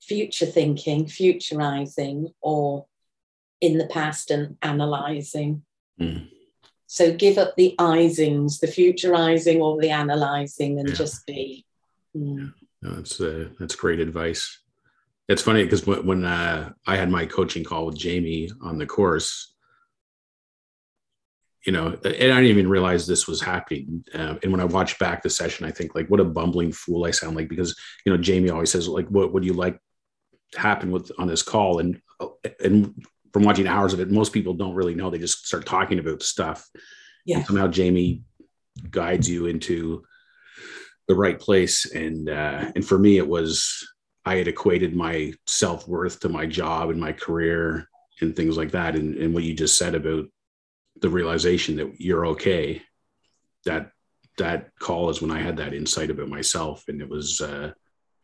future 0.00 0.46
thinking, 0.46 1.04
futurizing, 1.04 2.32
or 2.40 2.86
in 3.60 3.78
the 3.78 3.86
past 3.86 4.30
and 4.30 4.56
analyzing. 4.62 5.62
Mm. 6.00 6.28
So 6.86 7.12
give 7.14 7.38
up 7.38 7.54
the 7.56 7.74
isings, 7.78 8.58
the 8.58 8.66
futurizing 8.66 9.60
or 9.60 9.80
the 9.80 9.90
analyzing, 9.90 10.78
and 10.78 10.88
yeah. 10.88 10.94
just 10.94 11.26
be. 11.26 11.64
Mm. 12.16 12.38
Yeah. 12.38 12.46
No, 12.82 12.96
that's 12.96 13.20
uh, 13.20 13.50
that's 13.58 13.74
great 13.74 14.00
advice. 14.00 14.58
It's 15.28 15.42
funny 15.42 15.62
because 15.62 15.86
when, 15.86 16.06
when 16.06 16.24
uh, 16.24 16.72
I 16.86 16.96
had 16.96 17.10
my 17.10 17.26
coaching 17.26 17.62
call 17.62 17.86
with 17.86 17.96
Jamie 17.96 18.50
on 18.62 18.78
the 18.78 18.86
course, 18.86 19.54
you 21.66 21.72
know, 21.72 21.88
and 21.88 22.06
I 22.06 22.40
didn't 22.40 22.46
even 22.46 22.68
realize 22.68 23.06
this 23.06 23.28
was 23.28 23.40
happening. 23.40 24.02
Uh, 24.14 24.36
and 24.42 24.50
when 24.50 24.60
I 24.60 24.64
watch 24.64 24.98
back 24.98 25.22
the 25.22 25.30
session, 25.30 25.66
I 25.66 25.70
think 25.70 25.94
like, 25.94 26.08
what 26.08 26.20
a 26.20 26.24
bumbling 26.24 26.72
fool 26.72 27.04
I 27.04 27.10
sound 27.10 27.36
like 27.36 27.48
because 27.48 27.78
you 28.04 28.10
know 28.10 28.18
Jamie 28.18 28.50
always 28.50 28.72
says 28.72 28.88
like, 28.88 29.08
what 29.08 29.32
would 29.32 29.44
you 29.44 29.52
like 29.52 29.78
happen 30.56 30.90
with 30.90 31.10
on 31.18 31.28
this 31.28 31.42
call. 31.42 31.78
And 31.78 32.00
and 32.62 33.04
from 33.32 33.44
watching 33.44 33.66
hours 33.66 33.92
of 33.92 34.00
it 34.00 34.10
most 34.10 34.32
people 34.32 34.54
don't 34.54 34.74
really 34.74 34.94
know. 34.94 35.10
They 35.10 35.18
just 35.18 35.46
start 35.46 35.66
talking 35.66 35.98
about 35.98 36.22
stuff. 36.22 36.68
Yeah 37.24 37.38
and 37.38 37.46
somehow 37.46 37.68
jamie 37.68 38.22
guides 38.90 39.28
you 39.28 39.46
into 39.46 40.04
the 41.08 41.14
right 41.14 41.38
place. 41.38 41.86
And 41.92 42.28
uh 42.28 42.72
and 42.74 42.84
for 42.84 42.98
me 42.98 43.18
it 43.18 43.28
was 43.28 43.86
i 44.24 44.36
had 44.36 44.48
equated 44.48 44.94
my 44.94 45.32
self-worth 45.46 46.20
to 46.20 46.28
my 46.28 46.46
job 46.46 46.90
and 46.90 47.00
my 47.00 47.12
career 47.12 47.88
and 48.20 48.36
things 48.36 48.56
like 48.56 48.72
that. 48.72 48.96
And, 48.96 49.16
and 49.16 49.32
what 49.32 49.44
you 49.44 49.54
just 49.54 49.78
said 49.78 49.94
about 49.94 50.26
the 51.00 51.08
realization 51.08 51.76
that 51.76 51.98
you're 51.98 52.26
okay 52.26 52.82
that 53.64 53.90
that 54.38 54.70
call 54.78 55.10
is 55.10 55.20
when 55.20 55.30
i 55.30 55.38
had 55.38 55.56
that 55.58 55.74
insight 55.74 56.10
about 56.10 56.28
myself. 56.28 56.84
And 56.88 57.00
it 57.00 57.08
was 57.08 57.40
uh 57.40 57.72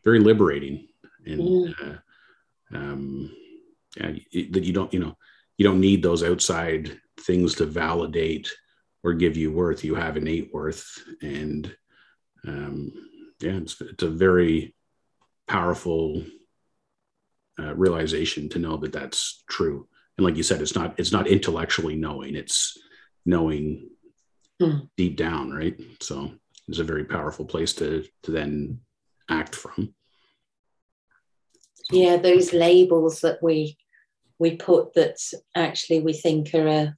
very 0.05 0.21
liberating. 0.21 0.87
And 1.27 1.41
mm. 1.41 1.75
uh, 1.83 1.99
um, 2.73 3.35
yeah, 3.97 4.13
that 4.51 4.65
you 4.65 4.73
don't 4.73 4.93
you 4.93 5.01
know 5.01 5.17
you 5.59 5.65
don't 5.65 5.81
need 5.81 6.03
those 6.03 6.23
outside 6.23 6.99
things 7.21 7.55
to 7.55 7.67
validate 7.67 8.51
or 9.03 9.15
give 9.15 9.37
you 9.37 9.53
worth 9.53 9.85
you 9.85 9.95
have 9.95 10.17
innate 10.17 10.51
worth 10.53 11.03
and 11.23 11.75
um, 12.47 12.93
yeah, 13.41 13.53
it's, 13.53 13.81
it's 13.81 14.03
a 14.03 14.09
very 14.09 14.75
powerful 15.47 16.23
uh, 17.59 17.75
realization 17.75 18.49
to 18.51 18.59
know 18.59 18.77
that 18.79 18.93
that's 18.93 19.45
true. 19.49 19.89
And 20.17 20.25
like 20.25 20.37
you 20.37 20.43
said, 20.43 20.63
it's 20.63 20.75
not 20.75 20.99
it's 20.99 21.13
not 21.13 21.27
intellectually 21.27 21.95
knowing; 21.95 22.35
it's 22.35 22.79
knowing 23.27 23.91
mm. 24.61 24.89
deep 24.97 25.17
down, 25.17 25.53
right? 25.53 25.79
So 26.01 26.33
it's 26.69 26.79
a 26.79 26.85
very 26.85 27.05
powerful 27.05 27.45
place 27.45 27.75
to 27.75 28.05
to 28.23 28.31
then 28.31 28.81
act 29.29 29.55
from. 29.55 29.95
Yeah, 31.91 32.17
those 32.17 32.53
labels 32.53 33.21
that 33.21 33.43
we 33.43 33.77
we 34.39 34.57
put 34.57 34.95
that 34.95 35.17
actually 35.55 36.01
we 36.01 36.13
think 36.13 36.55
are 36.55 36.67
a, 36.67 36.97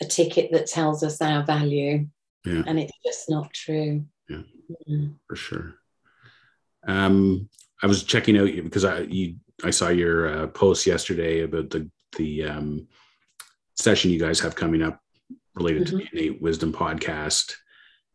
a 0.00 0.04
ticket 0.04 0.50
that 0.52 0.66
tells 0.66 1.02
us 1.02 1.20
our 1.20 1.44
value, 1.44 2.06
yeah. 2.44 2.62
and 2.66 2.78
it's 2.78 2.98
just 3.04 3.28
not 3.30 3.52
true. 3.52 4.04
Yeah, 4.28 4.42
mm. 4.88 5.14
for 5.28 5.36
sure. 5.36 5.74
Um, 6.86 7.48
I 7.82 7.86
was 7.86 8.04
checking 8.04 8.38
out 8.38 8.54
you 8.54 8.62
because 8.62 8.84
I 8.84 9.00
you 9.00 9.36
I 9.64 9.70
saw 9.70 9.88
your 9.88 10.28
uh, 10.28 10.46
post 10.48 10.86
yesterday 10.86 11.42
about 11.42 11.70
the 11.70 11.90
the 12.16 12.44
um, 12.44 12.88
session 13.74 14.10
you 14.10 14.18
guys 14.18 14.40
have 14.40 14.56
coming 14.56 14.82
up 14.82 15.00
related 15.54 15.86
mm-hmm. 15.86 15.98
to 15.98 16.04
the 16.04 16.08
innate 16.12 16.42
wisdom 16.42 16.72
podcast, 16.72 17.54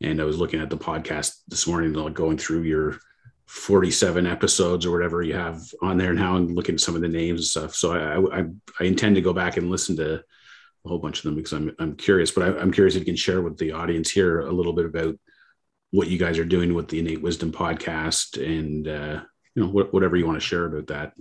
and 0.01 0.19
I 0.19 0.23
was 0.23 0.37
looking 0.37 0.61
at 0.61 0.69
the 0.69 0.77
podcast 0.77 1.41
this 1.47 1.67
morning, 1.67 1.93
like 1.93 2.13
going 2.13 2.37
through 2.37 2.63
your 2.63 2.97
47 3.51 4.25
episodes 4.25 4.85
or 4.85 4.91
whatever 4.91 5.21
you 5.21 5.33
have 5.33 5.61
on 5.81 5.97
there 5.97 6.13
now, 6.13 6.37
and 6.37 6.55
looking 6.55 6.75
at 6.75 6.81
some 6.81 6.95
of 6.95 7.01
the 7.01 7.07
names 7.07 7.41
and 7.41 7.47
stuff. 7.47 7.75
So 7.75 7.93
I 7.93 8.39
I, 8.39 8.45
I 8.79 8.83
intend 8.83 9.15
to 9.15 9.21
go 9.21 9.33
back 9.33 9.57
and 9.57 9.69
listen 9.69 9.95
to 9.97 10.23
a 10.85 10.89
whole 10.89 10.99
bunch 10.99 11.19
of 11.19 11.23
them 11.23 11.35
because 11.35 11.53
I'm 11.53 11.75
I'm 11.79 11.95
curious, 11.95 12.31
but 12.31 12.43
I, 12.43 12.61
am 12.61 12.71
curious 12.71 12.95
if 12.95 13.01
you 13.01 13.05
can 13.05 13.15
share 13.15 13.41
with 13.41 13.57
the 13.57 13.73
audience 13.73 14.09
here 14.09 14.39
a 14.39 14.51
little 14.51 14.73
bit 14.73 14.85
about 14.85 15.15
what 15.91 16.07
you 16.07 16.17
guys 16.17 16.39
are 16.39 16.45
doing 16.45 16.73
with 16.73 16.87
the 16.87 16.99
innate 16.99 17.21
wisdom 17.21 17.51
podcast 17.51 18.41
and 18.41 18.87
uh, 18.87 19.21
you 19.55 19.63
know 19.63 19.69
wh- 19.69 19.93
whatever 19.93 20.15
you 20.15 20.25
want 20.25 20.39
to 20.39 20.45
share 20.45 20.65
about 20.65 20.87
that 20.87 21.13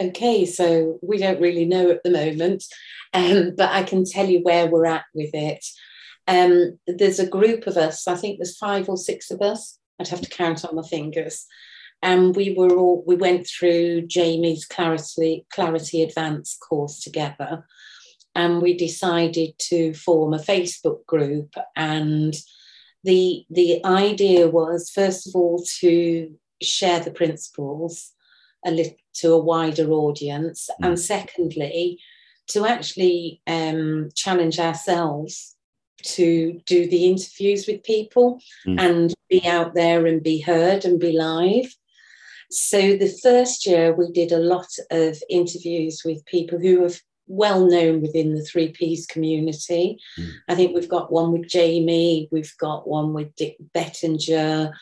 okay 0.00 0.46
so 0.46 0.98
we 1.02 1.18
don't 1.18 1.40
really 1.40 1.64
know 1.64 1.90
at 1.90 2.02
the 2.02 2.10
moment 2.10 2.64
um, 3.12 3.52
but 3.56 3.70
i 3.70 3.82
can 3.82 4.04
tell 4.04 4.26
you 4.26 4.40
where 4.40 4.66
we're 4.66 4.86
at 4.86 5.04
with 5.14 5.30
it 5.34 5.64
um, 6.28 6.78
there's 6.86 7.18
a 7.18 7.26
group 7.26 7.66
of 7.66 7.76
us 7.76 8.06
i 8.08 8.14
think 8.14 8.38
there's 8.38 8.56
five 8.56 8.88
or 8.88 8.96
six 8.96 9.30
of 9.30 9.42
us 9.42 9.78
i'd 10.02 10.08
have 10.08 10.20
to 10.20 10.30
count 10.30 10.64
on 10.64 10.76
my 10.76 10.82
fingers. 10.82 11.46
And 12.04 12.34
we 12.34 12.54
were 12.56 12.74
all 12.76 13.04
we 13.06 13.14
went 13.14 13.46
through 13.46 14.02
jamie's 14.08 14.64
clarity 14.64 15.46
clarity 15.52 16.02
advanced 16.02 16.58
course 16.60 17.00
together. 17.00 17.64
And 18.34 18.62
we 18.62 18.76
decided 18.76 19.58
to 19.70 19.94
form 19.94 20.34
a 20.34 20.38
facebook 20.38 21.06
group. 21.06 21.54
And 21.76 22.34
the 23.04 23.44
the 23.50 23.84
idea 23.84 24.48
was 24.48 24.90
first 24.90 25.28
of 25.28 25.34
all 25.34 25.62
to 25.80 26.34
share 26.60 27.00
the 27.00 27.10
principles 27.10 28.12
a 28.64 28.70
little 28.70 28.96
to 29.14 29.32
a 29.32 29.38
wider 29.38 29.90
audience, 29.90 30.70
and 30.80 30.98
secondly, 30.98 31.98
to 32.48 32.66
actually 32.66 33.42
um, 33.46 34.08
challenge 34.14 34.58
ourselves 34.58 35.56
to 36.04 36.60
do 36.66 36.88
the 36.88 37.06
interviews 37.06 37.66
with 37.66 37.82
people 37.84 38.40
mm. 38.66 38.80
and 38.80 39.14
be 39.28 39.46
out 39.46 39.74
there 39.74 40.06
and 40.06 40.22
be 40.22 40.40
heard 40.40 40.84
and 40.84 41.00
be 41.00 41.12
live. 41.12 41.74
So 42.50 42.96
the 42.96 43.12
first 43.22 43.66
year 43.66 43.94
we 43.94 44.10
did 44.12 44.30
a 44.30 44.38
lot 44.38 44.68
of 44.90 45.16
interviews 45.30 46.02
with 46.04 46.24
people 46.26 46.58
who 46.58 46.82
have 46.82 47.00
well 47.26 47.66
known 47.66 48.02
within 48.02 48.34
the 48.34 48.42
three 48.42 48.68
Ps 48.68 49.06
community. 49.06 49.98
Mm. 50.18 50.30
I 50.48 50.54
think 50.54 50.74
we've 50.74 50.88
got 50.88 51.12
one 51.12 51.32
with 51.32 51.48
Jamie, 51.48 52.28
we've 52.30 52.54
got 52.58 52.86
one 52.86 53.14
with 53.14 53.34
Dick 53.36 53.56
Bettinger, 53.72 54.72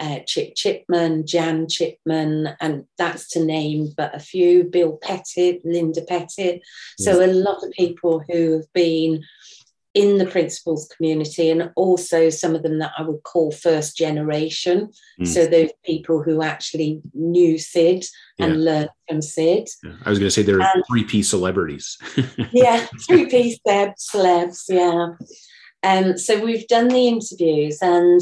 uh, 0.00 0.20
Chip 0.26 0.54
Chipman, 0.54 1.26
Jan 1.26 1.68
Chipman, 1.68 2.56
and 2.60 2.84
that's 2.96 3.28
to 3.28 3.44
name 3.44 3.90
but 3.96 4.14
a 4.14 4.18
few, 4.18 4.64
Bill 4.64 4.98
Pettit, 5.02 5.60
Linda 5.64 6.00
Pettit. 6.02 6.62
So, 6.98 7.22
a 7.22 7.28
lot 7.28 7.62
of 7.62 7.70
people 7.72 8.24
who 8.28 8.52
have 8.52 8.72
been 8.72 9.22
in 9.94 10.18
the 10.18 10.26
principles 10.26 10.88
community 10.96 11.50
and 11.50 11.72
also 11.74 12.30
some 12.30 12.54
of 12.54 12.62
them 12.62 12.78
that 12.78 12.92
I 12.96 13.02
would 13.02 13.22
call 13.24 13.50
first 13.50 13.96
generation. 13.96 14.90
Mm. 15.20 15.26
So 15.26 15.46
those 15.46 15.70
people 15.84 16.22
who 16.22 16.42
actually 16.42 17.00
knew 17.12 17.58
Sid 17.58 18.04
yeah. 18.38 18.46
and 18.46 18.64
learned 18.64 18.90
from 19.08 19.22
Sid. 19.22 19.68
Yeah. 19.82 19.92
I 20.04 20.10
was 20.10 20.18
going 20.18 20.28
to 20.28 20.30
say 20.30 20.42
there 20.42 20.62
are 20.62 20.82
three 20.88 21.04
P 21.04 21.22
celebrities. 21.22 21.98
yeah, 22.52 22.86
three 23.08 23.26
P 23.26 23.58
celebs, 23.66 24.08
celebs, 24.14 24.64
yeah. 24.68 25.08
Um, 25.82 26.16
so 26.18 26.40
we've 26.44 26.68
done 26.68 26.88
the 26.88 27.08
interviews 27.08 27.78
and 27.80 28.20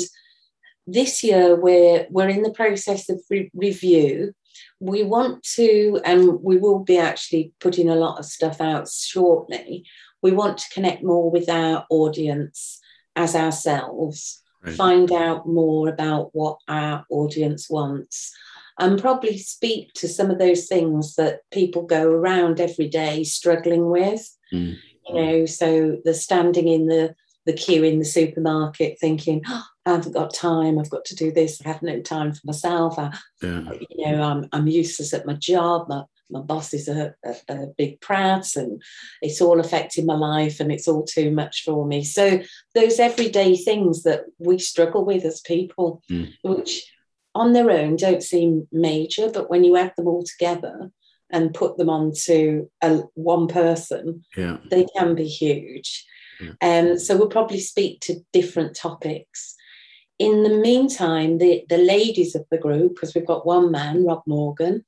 this 0.86 1.22
year 1.22 1.54
we're 1.54 2.06
we're 2.08 2.28
in 2.28 2.42
the 2.42 2.52
process 2.52 3.10
of 3.10 3.20
re- 3.28 3.50
review 3.52 4.32
we 4.80 5.02
want 5.02 5.42
to 5.42 6.00
and 6.04 6.40
we 6.40 6.56
will 6.56 6.78
be 6.78 6.98
actually 6.98 7.52
putting 7.60 7.88
a 7.88 7.96
lot 7.96 8.18
of 8.18 8.24
stuff 8.24 8.60
out 8.60 8.88
shortly 8.88 9.84
we 10.22 10.32
want 10.32 10.58
to 10.58 10.70
connect 10.72 11.02
more 11.02 11.30
with 11.30 11.48
our 11.48 11.86
audience 11.90 12.80
as 13.16 13.34
ourselves 13.34 14.42
right. 14.62 14.74
find 14.74 15.12
out 15.12 15.46
more 15.46 15.88
about 15.88 16.30
what 16.32 16.58
our 16.68 17.04
audience 17.10 17.68
wants 17.68 18.34
and 18.78 19.00
probably 19.00 19.36
speak 19.36 19.92
to 19.94 20.06
some 20.06 20.30
of 20.30 20.38
those 20.38 20.66
things 20.66 21.16
that 21.16 21.40
people 21.50 21.82
go 21.82 22.08
around 22.10 22.60
every 22.60 22.88
day 22.88 23.24
struggling 23.24 23.90
with 23.90 24.36
mm. 24.52 24.76
you 25.08 25.14
know 25.14 25.46
so 25.46 25.98
the 26.04 26.14
standing 26.14 26.68
in 26.68 26.86
the 26.86 27.14
the 27.46 27.52
queue 27.54 27.82
in 27.82 27.98
the 27.98 28.04
supermarket 28.04 28.98
thinking 29.00 29.42
oh, 29.48 29.64
I 29.88 29.92
haven't 29.92 30.12
got 30.12 30.34
time. 30.34 30.78
I've 30.78 30.90
got 30.90 31.06
to 31.06 31.16
do 31.16 31.32
this. 31.32 31.62
I 31.64 31.68
have 31.68 31.82
no 31.82 32.00
time 32.00 32.32
for 32.32 32.42
myself. 32.44 32.98
I, 32.98 33.16
yeah. 33.42 33.72
You 33.90 34.12
know, 34.12 34.22
I'm, 34.22 34.48
I'm 34.52 34.66
useless 34.66 35.14
at 35.14 35.26
my 35.26 35.32
job. 35.32 35.88
My, 35.88 36.04
my 36.30 36.40
boss 36.40 36.74
is 36.74 36.88
a, 36.88 37.14
a, 37.48 37.66
big 37.76 38.00
prat 38.00 38.56
and 38.56 38.82
it's 39.22 39.40
all 39.40 39.60
affecting 39.60 40.06
my 40.06 40.16
life 40.16 40.60
and 40.60 40.70
it's 40.70 40.88
all 40.88 41.04
too 41.04 41.30
much 41.30 41.64
for 41.64 41.86
me. 41.86 42.04
So 42.04 42.40
those 42.74 42.98
everyday 42.98 43.56
things 43.56 44.02
that 44.02 44.24
we 44.38 44.58
struggle 44.58 45.04
with 45.04 45.24
as 45.24 45.40
people, 45.40 46.02
mm. 46.10 46.32
which 46.42 46.90
on 47.34 47.52
their 47.52 47.70
own 47.70 47.96
don't 47.96 48.22
seem 48.22 48.68
major, 48.72 49.30
but 49.30 49.50
when 49.50 49.64
you 49.64 49.76
add 49.76 49.92
them 49.96 50.08
all 50.08 50.24
together 50.24 50.90
and 51.30 51.54
put 51.54 51.76
them 51.76 51.90
onto 51.90 52.68
a, 52.82 53.02
one 53.14 53.48
person, 53.48 54.24
yeah. 54.36 54.58
they 54.70 54.86
can 54.96 55.14
be 55.14 55.26
huge. 55.26 56.06
Yeah. 56.40 56.52
Um, 56.62 56.98
so 56.98 57.16
we'll 57.16 57.28
probably 57.28 57.60
speak 57.60 58.00
to 58.02 58.20
different 58.32 58.76
topics 58.76 59.56
in 60.18 60.42
the 60.42 60.50
meantime, 60.50 61.38
the, 61.38 61.64
the 61.68 61.78
ladies 61.78 62.34
of 62.34 62.44
the 62.50 62.58
group, 62.58 62.94
because 62.94 63.14
we've 63.14 63.26
got 63.26 63.46
one 63.46 63.70
man, 63.70 64.04
Rob 64.04 64.22
Morgan, 64.26 64.84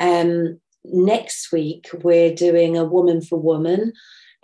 um, 0.00 0.60
next 0.84 1.52
week 1.52 1.88
we're 2.02 2.34
doing 2.34 2.76
a 2.76 2.84
woman 2.84 3.20
for 3.20 3.38
woman, 3.38 3.92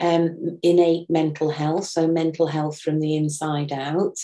um, 0.01 0.59
innate 0.63 1.11
mental 1.11 1.51
health, 1.51 1.87
so 1.87 2.07
mental 2.07 2.47
health 2.47 2.81
from 2.81 3.01
the 3.01 3.17
inside 3.17 3.73
out. 3.73 4.17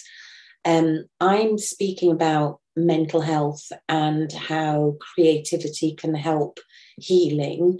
Um, 0.64 1.04
I'm 1.20 1.58
speaking 1.58 2.10
about 2.10 2.60
mental 2.76 3.20
health 3.20 3.70
and 3.88 4.32
how 4.32 4.96
creativity 5.14 5.94
can 5.94 6.14
help 6.14 6.58
healing, 6.96 7.78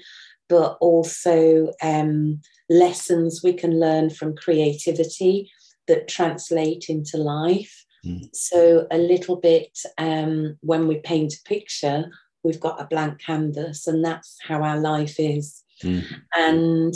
but 0.49 0.77
also 0.81 1.73
um, 1.83 2.41
lessons 2.69 3.41
we 3.43 3.53
can 3.55 3.81
learn 3.81 4.11
from 4.11 4.37
creativity 4.37 5.51
that 5.87 6.09
translate 6.09 6.87
into 6.89 7.17
life. 7.17 7.85
Mm. 8.05 8.29
So, 8.35 8.87
a 8.91 8.99
little 8.99 9.37
bit 9.37 9.79
um, 9.97 10.59
when 10.61 10.87
we 10.87 10.99
paint 10.99 11.35
a 11.35 11.49
picture, 11.49 12.11
we've 12.45 12.61
got 12.61 12.81
a 12.81 12.87
blank 12.87 13.21
canvas, 13.21 13.87
and 13.87 14.05
that's 14.05 14.37
how 14.47 14.63
our 14.63 14.79
life 14.79 15.17
is. 15.19 15.65
Mm. 15.83 16.05
And 16.37 16.95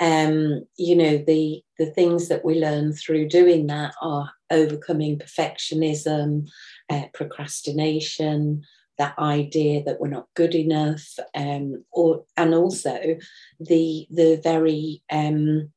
um, 0.00 0.66
you 0.76 0.96
know, 0.96 1.18
the 1.18 1.62
the 1.78 1.86
things 1.86 2.28
that 2.28 2.44
we 2.44 2.58
learn 2.58 2.92
through 2.92 3.28
doing 3.28 3.68
that 3.68 3.94
are 4.02 4.32
overcoming 4.50 5.18
perfectionism, 5.18 6.48
uh, 6.90 7.04
procrastination, 7.14 8.62
that 8.98 9.18
idea 9.18 9.82
that 9.84 10.00
we're 10.00 10.08
not 10.08 10.26
good 10.34 10.54
enough, 10.54 11.04
um, 11.34 11.84
or 11.92 12.24
and 12.36 12.54
also 12.54 13.16
the 13.60 14.06
the 14.10 14.40
very 14.42 15.02
um, 15.10 15.70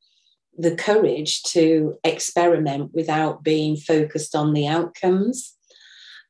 the 0.57 0.75
courage 0.75 1.43
to 1.43 1.95
experiment 2.03 2.91
without 2.93 3.43
being 3.43 3.75
focused 3.75 4.35
on 4.35 4.53
the 4.53 4.67
outcomes. 4.67 5.54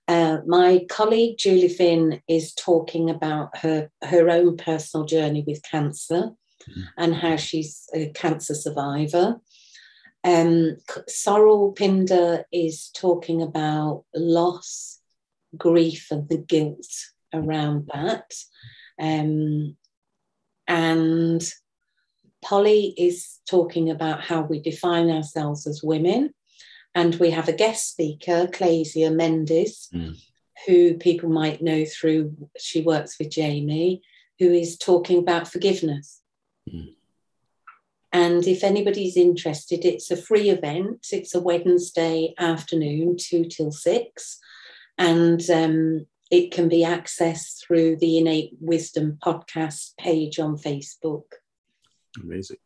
Uh, 0.07 0.37
my 0.45 0.85
colleague 0.89 1.37
Julie 1.37 1.69
Finn 1.69 2.21
is 2.27 2.53
talking 2.53 3.09
about 3.09 3.57
her, 3.57 3.89
her 4.03 4.29
own 4.29 4.55
personal 4.57 5.05
journey 5.05 5.43
with 5.47 5.63
cancer 5.63 6.31
mm-hmm. 6.69 6.81
and 6.97 7.15
how 7.15 7.35
she's 7.35 7.87
a 7.93 8.09
cancer 8.09 8.53
survivor. 8.53 9.39
Um, 10.23 10.77
Sorrel 11.07 11.71
Pinder 11.71 12.45
is 12.51 12.89
talking 12.95 13.41
about 13.41 14.05
loss, 14.15 14.99
grief, 15.57 16.07
and 16.11 16.27
the 16.29 16.37
guilt 16.37 16.87
around 17.33 17.89
that. 17.93 18.31
Um, 18.99 19.75
and 20.67 21.43
Polly 22.43 22.93
is 22.97 23.39
talking 23.49 23.89
about 23.89 24.21
how 24.21 24.41
we 24.41 24.59
define 24.59 25.09
ourselves 25.09 25.65
as 25.67 25.83
women 25.83 26.33
and 26.95 27.15
we 27.15 27.31
have 27.31 27.49
a 27.49 27.53
guest 27.53 27.91
speaker, 27.91 28.47
Clasia 28.51 29.11
Mendes, 29.11 29.89
Mm. 29.93 30.15
who 30.65 30.95
people 30.95 31.29
might 31.29 31.61
know 31.61 31.85
through, 31.85 32.49
she 32.57 32.81
works 32.81 33.19
with 33.19 33.29
Jamie, 33.29 34.01
who 34.39 34.51
is 34.51 34.77
talking 34.77 35.19
about 35.19 35.47
forgiveness. 35.47 36.21
Mm. 36.67 36.95
And 38.13 38.47
if 38.47 38.63
anybody's 38.63 39.17
interested, 39.17 39.83
it's 39.83 40.09
a 40.09 40.15
free 40.15 40.49
event. 40.49 41.07
It's 41.11 41.35
a 41.35 41.41
Wednesday 41.41 42.33
afternoon, 42.37 43.17
two 43.19 43.43
till 43.43 43.71
six. 43.73 44.39
And 44.97 45.41
um, 45.49 46.05
it 46.31 46.51
can 46.51 46.69
be 46.69 46.79
accessed 46.85 47.61
through 47.61 47.97
the 47.97 48.17
Innate 48.17 48.53
Wisdom 48.61 49.17
podcast 49.21 49.97
page 49.97 50.39
on 50.39 50.55
Facebook. 50.55 51.25
Amazing. 52.23 52.57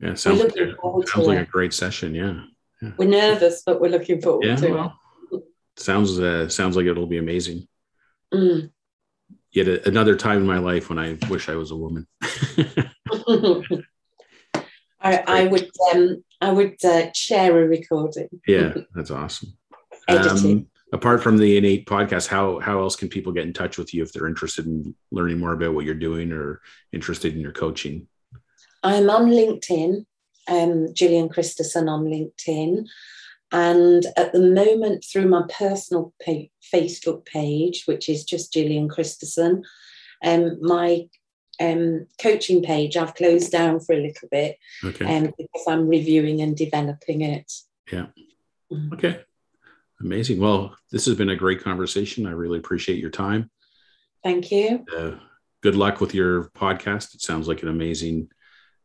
Yeah, 0.00 0.14
sounds, 0.14 0.40
like, 0.42 0.56
looking 0.56 0.74
a, 0.74 1.06
sounds 1.06 1.28
like 1.28 1.38
a 1.38 1.44
great 1.44 1.72
session. 1.72 2.12
Yeah. 2.12 2.42
We're 2.96 3.08
nervous, 3.08 3.62
but 3.64 3.80
we're 3.80 3.90
looking 3.90 4.20
forward 4.20 4.44
Yeah. 4.46 4.56
to 4.56 4.70
well, 4.70 4.98
sounds 5.76 6.18
uh, 6.18 6.48
sounds 6.48 6.76
like 6.76 6.86
it'll 6.86 7.06
be 7.06 7.18
amazing. 7.18 7.68
Mm. 8.32 8.70
Yet 9.52 9.68
a- 9.68 9.88
another 9.88 10.16
time 10.16 10.38
in 10.38 10.46
my 10.46 10.58
life 10.58 10.88
when 10.88 10.98
I 10.98 11.16
wish 11.28 11.48
I 11.48 11.54
was 11.54 11.70
a 11.70 11.76
woman. 11.76 12.06
I, 15.00 15.22
I 15.26 15.46
would 15.46 15.68
um, 15.92 16.24
I 16.40 16.52
would 16.52 16.76
uh, 16.84 17.12
share 17.14 17.62
a 17.62 17.66
recording. 17.68 18.28
yeah, 18.46 18.74
that's 18.94 19.10
awesome. 19.10 19.56
Um, 20.08 20.66
apart 20.92 21.22
from 21.22 21.36
the 21.38 21.56
innate 21.56 21.86
podcast, 21.86 22.28
how 22.28 22.58
how 22.60 22.80
else 22.80 22.96
can 22.96 23.08
people 23.08 23.32
get 23.32 23.46
in 23.46 23.52
touch 23.52 23.78
with 23.78 23.92
you 23.94 24.02
if 24.02 24.12
they're 24.12 24.26
interested 24.28 24.66
in 24.66 24.94
learning 25.10 25.38
more 25.38 25.52
about 25.52 25.74
what 25.74 25.84
you're 25.84 25.94
doing 25.94 26.32
or 26.32 26.60
interested 26.92 27.34
in 27.34 27.40
your 27.40 27.52
coaching? 27.52 28.06
I'm 28.82 29.08
on 29.10 29.26
LinkedIn, 29.30 30.04
um, 30.52 30.92
Gillian 30.94 31.28
Christensen 31.28 31.88
on 31.88 32.04
LinkedIn. 32.04 32.86
And 33.50 34.06
at 34.16 34.32
the 34.32 34.40
moment, 34.40 35.04
through 35.04 35.28
my 35.28 35.42
personal 35.58 36.14
pa- 36.24 36.50
Facebook 36.74 37.26
page, 37.26 37.84
which 37.86 38.08
is 38.08 38.24
just 38.24 38.52
Gillian 38.52 38.88
Christensen, 38.88 39.62
um, 40.24 40.58
my 40.60 41.06
um, 41.60 42.06
coaching 42.20 42.62
page 42.62 42.96
I've 42.96 43.14
closed 43.14 43.52
down 43.52 43.80
for 43.80 43.94
a 43.94 44.00
little 44.02 44.28
bit 44.30 44.56
Okay. 44.82 45.04
um, 45.04 45.32
because 45.36 45.64
I'm 45.68 45.86
reviewing 45.86 46.40
and 46.40 46.56
developing 46.56 47.20
it. 47.22 47.52
Yeah. 47.92 48.06
Okay. 48.94 49.20
Amazing. 50.00 50.40
Well, 50.40 50.74
this 50.90 51.04
has 51.04 51.14
been 51.16 51.28
a 51.28 51.36
great 51.36 51.62
conversation. 51.62 52.26
I 52.26 52.30
really 52.32 52.58
appreciate 52.58 52.98
your 52.98 53.10
time. 53.10 53.50
Thank 54.24 54.50
you. 54.50 54.84
Uh, 54.96 55.12
good 55.62 55.76
luck 55.76 56.00
with 56.00 56.14
your 56.14 56.44
podcast. 56.50 57.14
It 57.14 57.20
sounds 57.20 57.48
like 57.48 57.62
an 57.62 57.68
amazing 57.68 58.28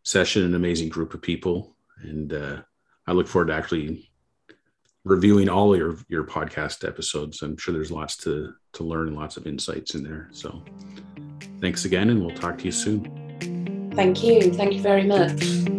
session, 0.08 0.46
an 0.46 0.56
amazing 0.56 0.88
group 0.88 1.13
of 1.13 1.22
people. 1.22 1.76
And 2.02 2.32
uh, 2.32 2.62
I 3.06 3.12
look 3.12 3.28
forward 3.28 3.50
to 3.50 3.54
actually 3.54 4.10
reviewing 5.04 5.50
all 5.50 5.76
your, 5.76 5.98
your 6.08 6.24
podcast 6.24 6.88
episodes. 6.88 7.41
I'm 7.41 7.58
sure 7.58 7.74
there's 7.74 7.91
lots 7.91 8.15
to, 8.17 8.54
to 8.74 8.84
learn 8.84 9.10
and 9.10 9.17
lots 9.17 9.36
of 9.36 9.46
insights 9.46 9.96
in 9.96 10.04
there. 10.04 10.30
So 10.32 10.63
thanks 11.60 11.84
again, 11.84 12.10
and 12.10 12.22
we'll 12.22 12.36
talk 12.36 12.58
to 12.60 12.65
you 12.65 12.72
soon. 12.72 13.91
Thank 13.96 14.24
you. 14.24 14.54
Thank 14.54 14.74
you 14.74 14.82
very 14.82 15.04
much. 15.04 15.76